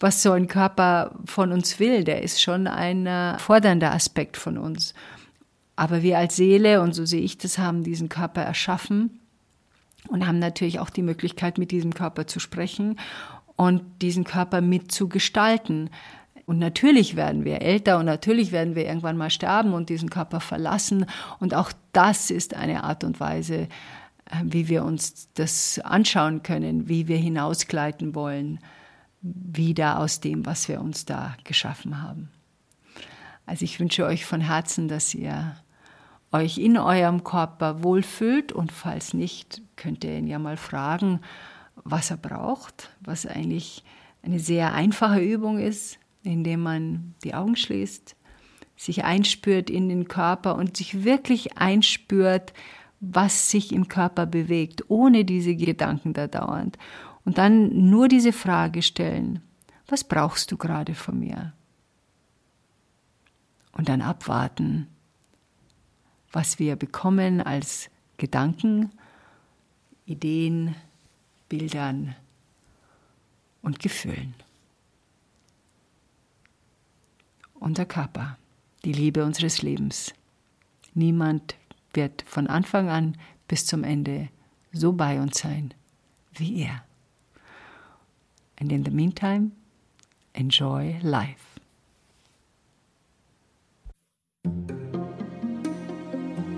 was 0.00 0.22
so 0.22 0.32
ein 0.32 0.46
Körper 0.46 1.18
von 1.26 1.52
uns 1.52 1.78
will. 1.78 2.04
Der 2.04 2.22
ist 2.22 2.40
schon 2.40 2.66
ein 2.66 3.06
äh, 3.06 3.38
fordernder 3.38 3.92
Aspekt 3.92 4.38
von 4.38 4.56
uns. 4.56 4.94
Aber 5.76 6.02
wir 6.02 6.18
als 6.18 6.36
Seele, 6.36 6.80
und 6.80 6.94
so 6.94 7.04
sehe 7.04 7.20
ich 7.20 7.36
das, 7.36 7.58
haben 7.58 7.84
diesen 7.84 8.08
Körper 8.08 8.40
erschaffen 8.40 9.20
und 10.08 10.26
haben 10.26 10.38
natürlich 10.38 10.80
auch 10.80 10.90
die 10.90 11.02
Möglichkeit, 11.02 11.58
mit 11.58 11.70
diesem 11.70 11.92
Körper 11.92 12.26
zu 12.26 12.40
sprechen 12.40 12.98
und 13.56 13.82
diesen 14.00 14.24
Körper 14.24 14.62
mitzugestalten. 14.62 15.90
Und 16.46 16.58
natürlich 16.58 17.16
werden 17.16 17.44
wir 17.44 17.60
älter 17.60 17.98
und 17.98 18.06
natürlich 18.06 18.52
werden 18.52 18.74
wir 18.74 18.86
irgendwann 18.86 19.16
mal 19.16 19.30
sterben 19.30 19.74
und 19.74 19.88
diesen 19.88 20.10
Körper 20.10 20.40
verlassen. 20.40 21.06
Und 21.40 21.54
auch 21.54 21.72
das 21.92 22.30
ist 22.30 22.54
eine 22.54 22.84
Art 22.84 23.04
und 23.04 23.20
Weise, 23.20 23.68
äh, 24.30 24.42
wie 24.44 24.68
wir 24.68 24.84
uns 24.84 25.28
das 25.34 25.80
anschauen 25.80 26.42
können, 26.42 26.88
wie 26.88 27.08
wir 27.08 27.18
hinausgleiten 27.18 28.14
wollen, 28.14 28.60
wieder 29.20 29.98
aus 29.98 30.20
dem, 30.20 30.46
was 30.46 30.68
wir 30.68 30.80
uns 30.80 31.04
da 31.04 31.36
geschaffen 31.42 32.00
haben. 32.00 32.30
Also 33.44 33.64
ich 33.64 33.80
wünsche 33.80 34.04
euch 34.04 34.24
von 34.24 34.40
Herzen, 34.40 34.88
dass 34.88 35.14
ihr 35.14 35.56
euch 36.32 36.58
in 36.58 36.76
eurem 36.76 37.24
Körper 37.24 37.82
wohlfühlt 37.82 38.52
und 38.52 38.72
falls 38.72 39.14
nicht, 39.14 39.62
könnt 39.76 40.04
ihr 40.04 40.18
ihn 40.18 40.26
ja 40.26 40.38
mal 40.38 40.56
fragen, 40.56 41.20
was 41.84 42.10
er 42.10 42.16
braucht, 42.16 42.90
was 43.00 43.26
eigentlich 43.26 43.84
eine 44.22 44.40
sehr 44.40 44.72
einfache 44.74 45.20
Übung 45.20 45.58
ist, 45.58 45.98
indem 46.22 46.62
man 46.62 47.14
die 47.22 47.34
Augen 47.34 47.56
schließt, 47.56 48.16
sich 48.76 49.04
einspürt 49.04 49.70
in 49.70 49.88
den 49.88 50.08
Körper 50.08 50.56
und 50.56 50.76
sich 50.76 51.04
wirklich 51.04 51.56
einspürt, 51.56 52.52
was 53.00 53.50
sich 53.50 53.72
im 53.72 53.88
Körper 53.88 54.26
bewegt, 54.26 54.84
ohne 54.88 55.24
diese 55.24 55.54
Gedanken 55.54 56.12
da 56.12 56.26
dauernd. 56.26 56.76
Und 57.24 57.38
dann 57.38 57.90
nur 57.90 58.08
diese 58.08 58.32
Frage 58.32 58.82
stellen, 58.82 59.42
was 59.88 60.04
brauchst 60.04 60.50
du 60.50 60.56
gerade 60.56 60.94
von 60.94 61.18
mir? 61.18 61.52
Und 63.72 63.88
dann 63.88 64.02
abwarten, 64.02 64.88
was 66.36 66.58
wir 66.58 66.76
bekommen 66.76 67.40
als 67.40 67.88
Gedanken, 68.18 68.92
Ideen, 70.04 70.76
Bildern 71.48 72.14
und 73.62 73.78
Gefühlen. 73.78 74.34
Unser 77.54 77.86
Körper, 77.86 78.36
die 78.84 78.92
Liebe 78.92 79.24
unseres 79.24 79.62
Lebens. 79.62 80.12
Niemand 80.92 81.56
wird 81.94 82.20
von 82.26 82.48
Anfang 82.48 82.90
an 82.90 83.16
bis 83.48 83.64
zum 83.64 83.82
Ende 83.82 84.28
so 84.72 84.92
bei 84.92 85.18
uns 85.18 85.38
sein 85.38 85.72
wie 86.34 86.64
er. 86.64 86.84
And 88.60 88.70
in 88.70 88.84
the 88.84 88.90
meantime, 88.90 89.52
enjoy 90.34 90.98
life. 91.00 91.46